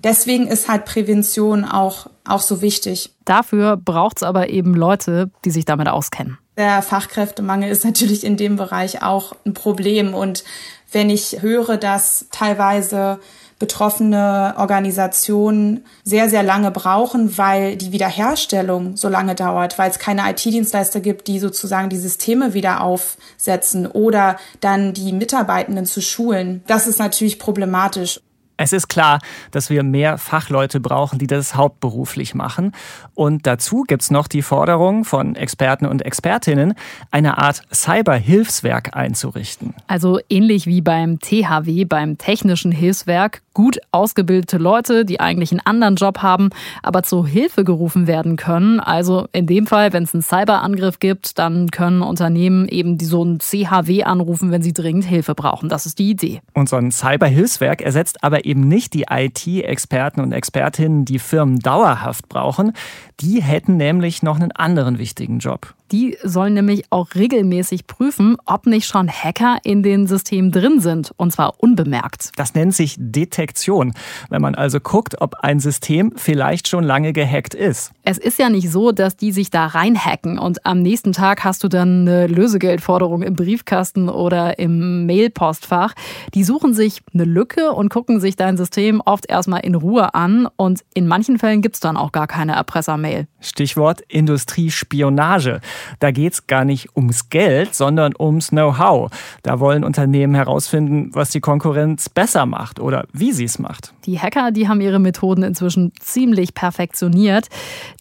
Deswegen 0.05 0.47
ist 0.47 0.69
halt 0.69 0.85
Prävention 0.85 1.65
auch, 1.65 2.07
auch 2.25 2.41
so 2.41 2.63
wichtig. 2.63 3.15
Dafür 3.25 3.77
braucht 3.77 4.19
es 4.19 4.23
aber 4.23 4.49
eben 4.49 4.75
Leute, 4.75 5.31
die 5.45 5.51
sich 5.51 5.65
damit 5.65 5.89
auskennen. 5.89 6.39
Der 6.57 6.83
Fachkräftemangel 6.83 7.71
ist 7.71 7.85
natürlich 7.85 8.25
in 8.25 8.37
dem 8.37 8.57
Bereich 8.57 9.03
auch 9.03 9.35
ein 9.45 9.55
Problem. 9.55 10.15
Und 10.15 10.45
wenn 10.93 11.11
ich 11.11 11.43
höre, 11.43 11.77
dass 11.77 12.27
teilweise 12.31 13.21
betroffene 13.59 14.55
Organisationen 14.57 15.85
sehr, 16.05 16.29
sehr 16.29 16.43
lange 16.43 16.71
brauchen, 16.71 17.37
weil 17.39 17.77
die 17.77 17.93
Wiederherstellung 17.93 18.97
so 18.97 19.09
lange 19.09 19.35
dauert, 19.35 19.79
weil 19.79 19.91
es 19.91 19.99
keine 19.99 20.31
IT-Dienstleister 20.31 21.01
gibt, 21.01 21.27
die 21.27 21.39
sozusagen 21.39 21.89
die 21.89 21.97
Systeme 21.97 22.55
wieder 22.55 22.83
aufsetzen 22.83 23.87
oder 23.87 24.37
dann 24.61 24.95
die 24.95 25.13
Mitarbeitenden 25.13 25.87
zu 25.87 26.01
schulen. 26.01 26.63
Das 26.67 26.87
ist 26.87 26.99
natürlich 26.99 27.39
problematisch. 27.39 28.21
Es 28.61 28.73
ist 28.73 28.89
klar, 28.89 29.21
dass 29.53 29.71
wir 29.71 29.85
mehr 29.85 30.19
Fachleute 30.19 30.81
brauchen, 30.81 31.19
die 31.21 31.29
das 31.29 31.55
hauptberuflich 31.55 32.35
machen. 32.35 32.73
Und 33.15 33.47
dazu 33.47 33.85
gibt 33.85 34.03
es 34.03 34.11
noch 34.11 34.27
die 34.27 34.43
Forderung 34.43 35.05
von 35.05 35.37
Experten 35.37 35.87
und 35.87 36.05
Expertinnen, 36.05 36.75
eine 37.13 37.39
Art 37.39 37.63
Cyberhilfswerk 37.73 38.97
einzurichten. 38.97 39.75
Also 39.87 40.19
ähnlich 40.29 40.67
wie 40.67 40.81
beim 40.81 41.21
THW, 41.21 41.85
beim 41.85 42.19
Technischen 42.19 42.73
Hilfswerk, 42.73 43.43
gut 43.59 43.81
ausgebildete 43.91 44.57
Leute, 44.57 45.05
die 45.05 45.19
eigentlich 45.19 45.51
einen 45.51 45.59
anderen 45.65 45.97
Job 45.97 46.19
haben, 46.19 46.51
aber 46.85 47.03
zur 47.03 47.27
Hilfe 47.27 47.65
gerufen 47.65 48.07
werden 48.07 48.37
können. 48.37 48.79
Also 48.79 49.27
in 49.33 49.49
dem 49.49 49.67
Fall, 49.67 49.93
wenn 49.93 50.05
es 50.05 50.15
einen 50.15 50.23
Cyberangriff 50.23 51.01
gibt, 51.01 51.41
dann 51.41 51.69
können 51.73 52.03
Unternehmen 52.03 52.69
eben 52.69 53.01
so 53.01 53.21
einen 53.21 53.41
CHW 53.41 54.05
anrufen, 54.05 54.53
wenn 54.53 54.63
sie 54.63 54.73
dringend 54.73 55.07
Hilfe 55.07 55.35
brauchen. 55.35 55.69
Das 55.69 55.87
ist 55.87 55.99
die 55.99 56.11
Idee. 56.11 56.41
Und 56.55 56.69
so 56.69 56.77
ein 56.77 56.93
Cyberhilfswerk 56.93 57.83
ersetzt 57.83 58.23
aber 58.23 58.45
eben 58.45 58.61
nicht 58.61 58.95
die 58.95 59.07
IT-Experten 59.11 60.21
und 60.21 60.31
Expertinnen, 60.31 61.05
die 61.05 61.19
Firmen 61.19 61.59
dauerhaft 61.59 62.29
brauchen. 62.29 62.75
Die 63.19 63.43
hätten 63.43 63.77
nämlich 63.77 64.23
noch 64.23 64.37
einen 64.37 64.53
anderen 64.53 64.99
wichtigen 64.99 65.41
Job. 65.41 65.75
Die 65.91 66.19
sollen 66.23 66.55
nämlich 66.55 66.85
auch 66.91 67.15
regelmäßig 67.15 67.87
prüfen, 67.87 68.37
ob 68.45 68.67
nicht 68.67 68.87
schon 68.87 69.09
Hacker 69.09 69.59
in 69.63 69.83
den 69.83 70.07
Systemen 70.07 70.53
drin 70.53 70.81
sind, 70.81 71.13
und 71.17 71.33
zwar 71.33 71.55
unbemerkt. 71.63 72.33
Das 72.37 72.55
nennt 72.55 72.75
sich 72.75 72.97
Detektion, 72.99 73.95
wenn 74.29 74.43
man 74.43 74.55
also 74.55 74.81
guckt, 74.81 75.21
ob 75.21 75.37
ein 75.41 75.61
System 75.61 76.13
vielleicht 76.17 76.69
schon 76.69 76.85
lange 76.85 77.13
gehackt 77.13 77.55
ist. 77.55 77.93
Es 78.05 78.19
ist 78.19 78.39
ja 78.39 78.51
nicht 78.51 78.71
so, 78.71 78.93
dass 78.93 79.17
die 79.17 79.33
sich 79.33 79.51
da 79.51 79.67
reinhacken 79.67 80.39
und 80.39 80.67
am 80.67 80.83
nächsten 80.83 81.13
Tag 81.13 81.45
hast 81.45 81.65
du 81.65 81.69
dann 81.69 82.03
eine 82.03 82.27
Lösegeldforderung 82.27 83.23
im 83.23 83.35
Briefkasten 83.35 84.09
oder 84.09 84.59
im 84.59 85.07
Mailpostfach. 85.07 85.95
Die 86.35 86.45
suchen 86.45 86.75
sich 86.75 87.03
eine 87.15 87.25
Lücke 87.25 87.73
und 87.73 87.89
gucken 87.89 88.21
sich 88.21 88.37
dein 88.37 88.57
System 88.57 89.01
oft 89.05 89.29
erstmal 89.29 89.61
in 89.61 89.75
Ruhe 89.75 90.15
an 90.15 90.49
und 90.57 90.85
in 90.95 91.07
manchen 91.07 91.39
Fällen 91.39 91.63
gibt 91.63 91.77
es 91.77 91.81
dann 91.81 91.97
auch 91.97 92.13
gar 92.13 92.27
keine 92.27 92.53
Erpressermail. 92.53 93.27
Stichwort 93.41 94.03
Industriespionage. 94.09 95.61
Da 96.01 96.11
geht 96.11 96.33
es 96.35 96.47
gar 96.47 96.65
nicht 96.65 96.97
ums 96.97 97.31
Geld, 97.31 97.75
sondern 97.75 98.13
ums 98.19 98.49
Know-how. 98.49 99.11
Da 99.43 99.61
wollen 99.61 99.85
Unternehmen 99.85 100.35
herausfinden, 100.35 101.11
was 101.13 101.31
die 101.31 101.41
Konkurrenz 101.41 102.09
besser 102.09 102.47
macht 102.47 102.81
oder 102.81 103.07
wie 103.13 103.33
sie 103.33 103.45
es 103.45 103.59
macht. 103.59 103.93
Die 104.07 104.19
Hacker, 104.19 104.51
die 104.51 104.69
haben 104.69 104.81
ihre 104.81 104.99
Methoden 104.99 105.43
inzwischen 105.43 105.93
ziemlich 106.01 106.55
perfektioniert. 106.55 107.49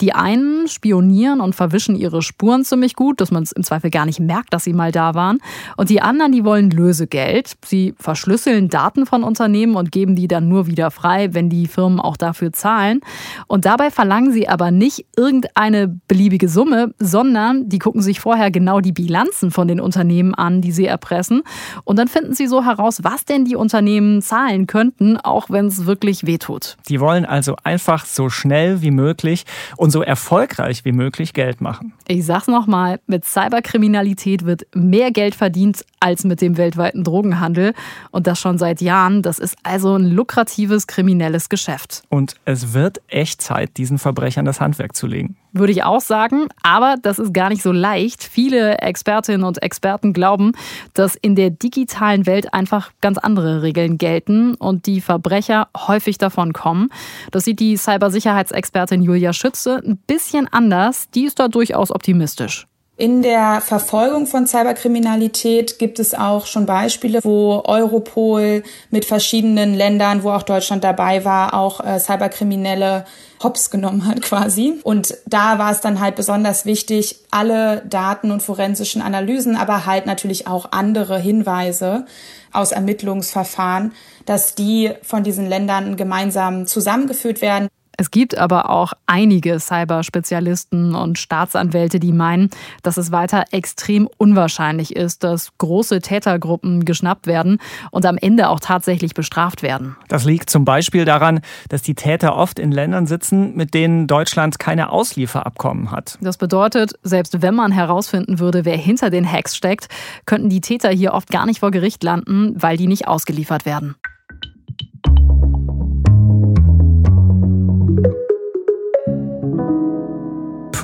Die 0.01 0.13
einen 0.13 0.67
spionieren 0.67 1.41
und 1.41 1.55
verwischen 1.55 1.95
ihre 1.95 2.21
Spuren 2.21 2.63
ziemlich 2.63 2.95
gut, 2.95 3.21
dass 3.21 3.31
man 3.31 3.43
es 3.43 3.51
im 3.51 3.63
Zweifel 3.63 3.89
gar 3.89 4.05
nicht 4.05 4.19
merkt, 4.19 4.53
dass 4.53 4.63
sie 4.63 4.73
mal 4.73 4.91
da 4.91 5.15
waren. 5.15 5.39
Und 5.75 5.89
die 5.89 6.01
anderen, 6.01 6.31
die 6.31 6.45
wollen 6.45 6.69
Lösegeld. 6.69 7.55
Sie 7.65 7.93
verschlüsseln 7.97 8.69
Daten 8.69 9.05
von 9.05 9.23
Unternehmen 9.23 9.75
und 9.75 9.91
geben 9.91 10.15
die 10.15 10.27
dann 10.27 10.47
nur 10.47 10.67
wieder 10.67 10.91
frei, 10.91 11.33
wenn 11.33 11.49
die 11.49 11.67
Firmen 11.67 11.99
auch 11.99 12.17
dafür 12.17 12.53
zahlen. 12.53 13.01
Und 13.47 13.65
dabei 13.65 13.91
verlangen 13.91 14.31
sie 14.31 14.47
aber 14.47 14.71
nicht 14.71 15.05
irgendeine 15.15 15.87
beliebige 16.07 16.49
Summe, 16.49 16.93
sondern 16.99 17.66
die 17.67 17.79
gucken 17.79 18.01
sich 18.01 18.19
vorher 18.19 18.51
genau 18.51 18.79
die 18.79 18.91
Bilanzen 18.91 19.51
von 19.51 19.67
den 19.67 19.79
Unternehmen 19.79 20.33
an, 20.33 20.61
die 20.61 20.71
sie 20.71 20.85
erpressen. 20.85 21.43
Und 21.83 21.99
dann 21.99 22.07
finden 22.07 22.33
sie 22.33 22.47
so 22.47 22.63
heraus, 22.63 23.03
was 23.03 23.25
denn 23.25 23.45
die 23.45 23.55
Unternehmen 23.55 24.21
zahlen 24.21 24.67
könnten, 24.67 25.17
auch 25.17 25.49
wenn 25.49 25.67
es 25.67 25.85
wirklich 25.85 26.25
wehtut. 26.25 26.77
Die 26.89 26.99
wollen 26.99 27.25
also 27.25 27.55
einfach 27.63 28.05
so 28.05 28.29
schnell 28.29 28.81
wie 28.81 28.91
möglich 28.91 29.45
und 29.75 29.91
so 29.91 30.01
erfolgreich 30.01 30.85
wie 30.85 30.91
möglich 30.91 31.33
Geld 31.33 31.61
machen. 31.61 31.93
Ich 32.07 32.25
sag's 32.25 32.47
nochmal, 32.47 32.99
mit 33.07 33.25
Cyberkriminalität 33.25 34.45
wird 34.45 34.67
mehr 34.73 35.11
Geld 35.11 35.35
verdient 35.35 35.85
als 35.99 36.23
mit 36.23 36.41
dem 36.41 36.57
weltweiten 36.57 37.03
Drogenhandel. 37.03 37.73
Und 38.11 38.27
das 38.27 38.39
schon 38.39 38.57
seit 38.57 38.81
Jahren. 38.81 39.21
Das 39.21 39.39
ist 39.39 39.57
also 39.63 39.95
ein 39.95 40.05
lukratives 40.05 40.87
kriminelles 40.87 41.49
Geschäft. 41.49 42.03
Und 42.09 42.35
es 42.45 42.73
wird 42.73 43.01
echt 43.07 43.41
Zeit, 43.41 43.77
diesen 43.77 43.97
Verbrechern 43.97 44.45
das 44.45 44.61
Handwerk 44.61 44.95
zu 44.95 45.07
legen. 45.07 45.35
Würde 45.59 45.71
ich 45.71 45.83
auch 45.83 46.01
sagen, 46.01 46.47
aber 46.61 46.95
das 47.01 47.19
ist 47.19 47.33
gar 47.33 47.49
nicht 47.49 47.61
so 47.61 47.71
leicht. 47.71 48.23
Viele 48.23 48.77
Expertinnen 48.79 49.43
und 49.43 49.61
Experten 49.61 50.13
glauben, 50.13 50.51
dass 50.93 51.15
in 51.15 51.35
der 51.35 51.49
digitalen 51.49 52.25
Welt 52.25 52.53
einfach 52.53 52.91
ganz 53.01 53.17
andere 53.17 53.61
Regeln 53.61 53.97
gelten 53.97 54.55
und 54.55 54.85
die 54.85 55.01
Verbrecher 55.01 55.69
häufig 55.75 56.17
davon 56.17 56.53
kommen. 56.53 56.89
Das 57.31 57.45
sieht 57.45 57.59
die 57.59 57.77
Cybersicherheitsexpertin 57.77 59.01
Julia 59.01 59.33
Schütze 59.33 59.81
ein 59.85 59.97
bisschen 60.07 60.47
anders. 60.47 61.09
Die 61.11 61.25
ist 61.25 61.39
da 61.39 61.47
durchaus 61.47 61.91
optimistisch. 61.91 62.67
In 62.99 63.21
der 63.21 63.61
Verfolgung 63.61 64.25
von 64.25 64.47
Cyberkriminalität 64.47 65.77
gibt 65.77 65.99
es 65.99 66.15
auch 66.15 66.47
schon 66.47 66.65
Beispiele, 66.65 67.19
wo 67.23 67.61
Europol 67.63 68.63
mit 68.89 69.05
verschiedenen 69.05 69.75
Ländern, 69.75 70.23
wo 70.23 70.31
auch 70.31 70.41
Deutschland 70.41 70.83
dabei 70.83 71.23
war, 71.23 71.53
auch 71.53 71.79
äh, 71.79 71.99
Cyberkriminelle 71.99 73.05
hops 73.43 73.69
genommen 73.69 74.07
hat 74.07 74.23
quasi. 74.23 74.79
Und 74.81 75.15
da 75.27 75.59
war 75.59 75.71
es 75.71 75.79
dann 75.81 75.99
halt 75.99 76.15
besonders 76.15 76.65
wichtig, 76.65 77.17
alle 77.29 77.83
Daten 77.87 78.31
und 78.31 78.41
forensischen 78.41 79.03
Analysen, 79.03 79.55
aber 79.57 79.85
halt 79.85 80.07
natürlich 80.07 80.47
auch 80.47 80.71
andere 80.71 81.19
Hinweise 81.19 82.07
aus 82.51 82.71
Ermittlungsverfahren, 82.71 83.93
dass 84.25 84.55
die 84.55 84.91
von 85.03 85.23
diesen 85.23 85.45
Ländern 85.45 85.97
gemeinsam 85.97 86.65
zusammengeführt 86.65 87.41
werden. 87.41 87.67
Es 87.99 88.11
gibt 88.11 88.37
aber 88.37 88.69
auch 88.69 88.93
einige 89.07 89.59
Cyberspezialisten 89.59 90.93
und 90.93 91.17
Staatsanwälte, 91.17 91.99
die 91.99 92.13
meinen, 92.13 92.51
dass 92.83 92.97
es 92.97 93.11
weiter 93.11 93.45
extrem 93.49 94.07
unwahrscheinlich 94.17 94.95
ist, 94.95 95.23
dass 95.23 95.49
große 95.57 95.99
Tätergruppen 96.01 96.85
geschnappt 96.85 97.25
werden 97.25 97.57
und 97.89 98.05
am 98.05 98.17
Ende 98.17 98.49
auch 98.49 98.59
tatsächlich 98.59 99.15
bestraft 99.15 99.63
werden. 99.63 99.95
Das 100.09 100.25
liegt 100.25 100.51
zum 100.51 100.63
Beispiel 100.63 101.05
daran, 101.05 101.41
dass 101.69 101.81
die 101.81 101.95
Täter 101.95 102.35
oft 102.35 102.59
in 102.59 102.71
Ländern 102.71 103.07
sitzen, 103.07 103.55
mit 103.55 103.73
denen 103.73 104.05
Deutschland 104.05 104.59
keine 104.59 104.91
Auslieferabkommen 104.91 105.89
hat. 105.89 106.19
Das 106.21 106.37
bedeutet, 106.37 106.93
selbst 107.01 107.41
wenn 107.41 107.55
man 107.55 107.71
herausfinden 107.71 108.37
würde, 108.37 108.63
wer 108.63 108.77
hinter 108.77 109.09
den 109.09 109.29
Hacks 109.29 109.55
steckt, 109.55 109.87
könnten 110.27 110.49
die 110.49 110.61
Täter 110.61 110.89
hier 110.89 111.15
oft 111.15 111.31
gar 111.31 111.47
nicht 111.47 111.61
vor 111.61 111.71
Gericht 111.71 112.03
landen, 112.03 112.53
weil 112.61 112.77
die 112.77 112.85
nicht 112.85 113.07
ausgeliefert 113.07 113.65
werden. 113.65 113.95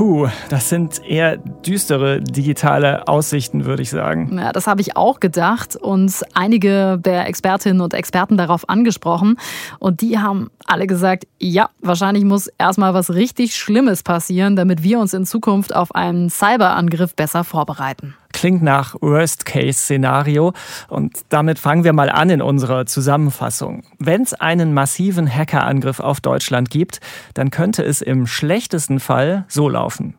Puh, 0.04 0.28
das 0.50 0.68
sind 0.68 1.02
eher 1.08 1.38
düstere 1.38 2.20
digitale 2.20 3.08
Aussichten, 3.08 3.64
würde 3.64 3.84
ich 3.84 3.90
sagen. 3.90 4.38
Ja, 4.38 4.52
das 4.52 4.68
habe 4.68 4.82
ich 4.82 4.98
auch 4.98 5.22
gedacht 5.22 5.78
und 5.78 6.14
einige 6.34 6.98
der 7.00 7.26
Expertinnen 7.26 7.80
und 7.80 7.94
Experten 7.94 8.36
darauf 8.36 8.68
angesprochen. 8.68 9.38
Und 9.80 10.02
die 10.02 10.20
haben 10.20 10.50
alle 10.66 10.88
gesagt, 10.88 11.26
ja, 11.40 11.70
wahrscheinlich 11.80 12.26
muss 12.26 12.48
erstmal 12.58 12.94
was 12.94 13.14
richtig 13.14 13.56
Schlimmes 13.56 14.04
passieren, 14.04 14.58
damit 14.58 14.84
wir 14.84 15.00
uns 15.00 15.14
in 15.14 15.26
Zukunft 15.26 15.74
auf 15.74 15.96
einen 15.96 16.30
Cyberangriff 16.30 17.16
besser 17.16 17.46
vorbereiten 17.46 18.14
klingt 18.44 18.62
nach 18.62 18.96
Worst-Case-Szenario. 19.00 20.52
Und 20.90 21.20
damit 21.30 21.60
fangen 21.60 21.86
wir 21.86 21.94
mal 21.94 22.10
an 22.10 22.30
in 22.30 22.42
unserer 22.42 22.86
Zusammenfassung. 22.86 23.84
Wenn 24.00 24.22
es 24.22 24.34
einen 24.34 24.74
massiven 24.74 25.34
Hackerangriff 25.34 26.02
auf 26.02 26.20
Deutschland 26.20 26.70
gibt, 26.70 27.00
dann 27.36 27.52
könnte 27.52 27.84
es 27.84 28.02
im 28.02 28.28
schlechtesten 28.28 29.00
Fall 29.00 29.46
so 29.48 29.70
laufen. 29.70 30.16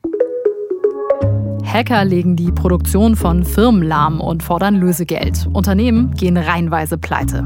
Hacker 1.64 2.04
legen 2.04 2.36
die 2.36 2.52
Produktion 2.52 3.16
von 3.16 3.44
Firmen 3.44 3.82
lahm 3.82 4.20
und 4.20 4.42
fordern 4.42 4.76
Lösegeld. 4.76 5.48
Unternehmen 5.52 6.12
gehen 6.14 6.36
reihenweise 6.36 6.98
pleite. 6.98 7.44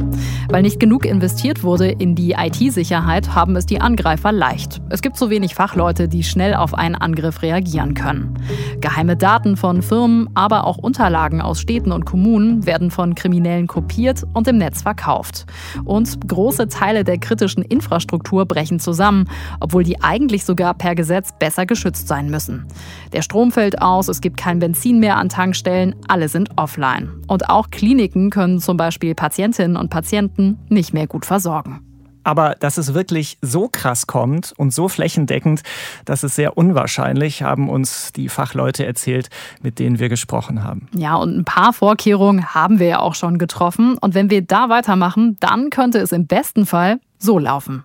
Weil 0.51 0.63
nicht 0.63 0.81
genug 0.81 1.07
investiert 1.07 1.63
wurde 1.63 1.89
in 1.89 2.15
die 2.15 2.33
IT-Sicherheit, 2.33 3.35
haben 3.35 3.57
es 3.57 3.65
die 3.65 3.81
Angreifer 3.81 4.33
leicht. 4.33 4.83
Es 4.91 5.01
gibt 5.01 5.17
zu 5.17 5.31
wenig 5.31 5.55
Fachleute, 5.55 6.09
die 6.09 6.25
schnell 6.25 6.55
auf 6.55 6.75
einen 6.75 6.95
Angriff 6.95 7.43
reagieren 7.43 7.95
können. 7.95 8.35
Geheime 8.81 9.17
Daten 9.17 9.57
von 9.57 9.83
Firmen, 9.83 10.29
aber 10.35 10.67
auch 10.67 10.77
Unterlagen 10.77 11.41
aus 11.41 11.61
Städten 11.61 11.93
und 11.93 12.05
Kommunen 12.05 12.67
werden 12.67 12.91
von 12.91 13.15
Kriminellen 13.15 13.67
kopiert 13.67 14.25
und 14.35 14.47
im 14.49 14.59
Netz 14.59 14.83
verkauft. 14.83 15.47
Und 15.85 16.29
große 16.29 16.69
Teile 16.69 17.05
der 17.05 17.19
kritischen 17.19 17.63
Infrastruktur 17.63 18.47
brechen 18.47 18.81
zusammen, 18.81 19.29
obwohl 19.61 19.85
die 19.85 20.03
eigentlich 20.03 20.45
sogar 20.45 20.75
per 20.75 20.95
Gesetz 20.95 21.31
besser 21.39 21.67
geschützt 21.67 22.09
sein 22.09 22.31
müssen. 22.31 22.67
Der 23.13 23.23
Strom 23.23 23.53
fällt 23.53 23.81
aus, 24.09 24.17
es 24.17 24.21
gibt 24.21 24.37
kein 24.37 24.59
Benzin 24.59 24.99
mehr 24.99 25.17
an 25.17 25.29
Tankstellen, 25.29 25.95
alle 26.09 26.29
sind 26.29 26.51
offline. 26.57 27.11
Und 27.27 27.51
auch 27.51 27.71
Kliniken 27.71 28.31
können 28.31 28.61
zum 28.61 28.77
Beispiel 28.77 29.15
Patientinnen 29.15 29.77
und 29.77 29.91
Patienten 29.91 30.59
nicht 30.69 30.95
mehr 30.95 31.07
gut 31.07 31.25
versorgen. 31.25 31.81
Aber 32.25 32.57
dass 32.61 32.77
es 32.77 32.93
wirklich 32.93 33.39
so 33.41 33.69
krass 33.69 34.07
kommt 34.07 34.53
und 34.57 34.75
so 34.75 34.89
flächendeckend, 34.89 35.63
das 36.05 36.25
ist 36.25 36.35
sehr 36.35 36.59
unwahrscheinlich, 36.59 37.43
haben 37.43 37.71
uns 37.71 38.13
die 38.13 38.29
Fachleute 38.29 38.85
erzählt, 38.85 39.31
mit 39.63 39.79
denen 39.79 39.99
wir 39.99 40.11
gesprochen 40.11 40.63
haben. 40.63 40.89
Ja, 40.95 41.15
und 41.15 41.39
ein 41.39 41.45
paar 41.45 41.73
Vorkehrungen 41.73 42.55
haben 42.55 42.81
wir 42.81 42.87
ja 42.87 42.99
auch 42.99 43.15
schon 43.15 43.39
getroffen. 43.39 43.97
Und 43.99 44.15
wenn 44.15 44.29
wir 44.31 44.43
da 44.43 44.69
weitermachen, 44.69 45.39
dann 45.41 45.71
könnte 45.71 45.99
es 45.99 46.13
im 46.13 46.27
besten 46.27 46.67
Fall 46.67 47.01
so 47.19 47.39
laufen. 47.39 47.85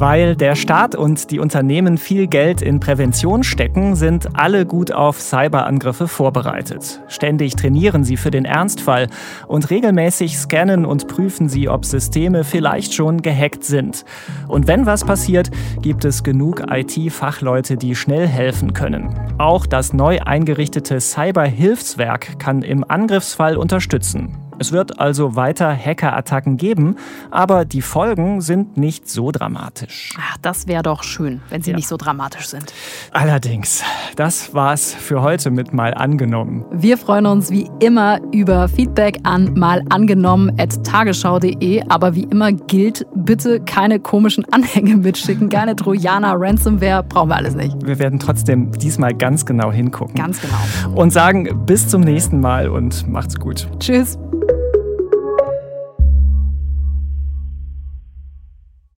Weil 0.00 0.34
der 0.34 0.54
Staat 0.54 0.94
und 0.94 1.30
die 1.30 1.40
Unternehmen 1.40 1.98
viel 1.98 2.26
Geld 2.26 2.62
in 2.62 2.80
Prävention 2.80 3.44
stecken, 3.44 3.96
sind 3.96 4.34
alle 4.34 4.64
gut 4.64 4.92
auf 4.92 5.20
Cyberangriffe 5.20 6.08
vorbereitet. 6.08 7.02
Ständig 7.08 7.54
trainieren 7.54 8.02
sie 8.02 8.16
für 8.16 8.30
den 8.30 8.46
Ernstfall 8.46 9.08
und 9.46 9.68
regelmäßig 9.68 10.38
scannen 10.38 10.86
und 10.86 11.06
prüfen 11.06 11.50
sie, 11.50 11.68
ob 11.68 11.84
Systeme 11.84 12.44
vielleicht 12.44 12.94
schon 12.94 13.20
gehackt 13.20 13.62
sind. 13.62 14.06
Und 14.48 14.66
wenn 14.66 14.86
was 14.86 15.04
passiert, 15.04 15.50
gibt 15.82 16.06
es 16.06 16.22
genug 16.22 16.62
IT-Fachleute, 16.70 17.76
die 17.76 17.94
schnell 17.94 18.26
helfen 18.26 18.72
können. 18.72 19.14
Auch 19.36 19.66
das 19.66 19.92
neu 19.92 20.18
eingerichtete 20.20 20.98
Cyberhilfswerk 20.98 22.38
kann 22.38 22.62
im 22.62 22.84
Angriffsfall 22.88 23.58
unterstützen. 23.58 24.49
Es 24.60 24.70
wird 24.72 24.98
also 25.00 25.36
weiter 25.36 25.74
Hackerattacken 25.74 26.58
geben, 26.58 26.96
aber 27.30 27.64
die 27.64 27.80
Folgen 27.80 28.42
sind 28.42 28.76
nicht 28.76 29.08
so 29.08 29.30
dramatisch. 29.30 30.12
Ach, 30.20 30.36
das 30.42 30.66
wäre 30.66 30.82
doch 30.82 31.02
schön, 31.02 31.40
wenn 31.48 31.62
sie 31.62 31.70
ja. 31.70 31.76
nicht 31.76 31.88
so 31.88 31.96
dramatisch 31.96 32.48
sind. 32.48 32.74
Allerdings, 33.10 33.82
das 34.16 34.52
war's 34.52 34.92
für 34.92 35.22
heute 35.22 35.50
mit 35.50 35.72
Mal 35.72 35.94
angenommen. 35.94 36.66
Wir 36.72 36.98
freuen 36.98 37.24
uns 37.24 37.50
wie 37.50 37.70
immer 37.80 38.20
über 38.32 38.68
Feedback 38.68 39.20
an 39.22 39.54
malangenommen.tagesschau.de, 39.54 41.84
aber 41.88 42.14
wie 42.14 42.24
immer 42.24 42.52
gilt, 42.52 43.06
bitte 43.14 43.60
keine 43.60 43.98
komischen 43.98 44.44
Anhänge 44.52 44.96
mitschicken, 44.96 45.48
keine 45.48 45.74
Trojaner, 45.74 46.34
Ransomware, 46.38 47.02
brauchen 47.02 47.30
wir 47.30 47.36
alles 47.36 47.54
nicht. 47.54 47.74
Wir 47.82 47.98
werden 47.98 48.18
trotzdem 48.18 48.72
diesmal 48.72 49.14
ganz 49.14 49.46
genau 49.46 49.72
hingucken. 49.72 50.16
Ganz 50.16 50.38
genau. 50.38 50.58
Und 51.00 51.14
sagen 51.14 51.64
bis 51.64 51.88
zum 51.88 52.02
nächsten 52.02 52.40
Mal 52.40 52.68
und 52.68 53.08
macht's 53.08 53.40
gut. 53.40 53.66
Tschüss. 53.78 54.18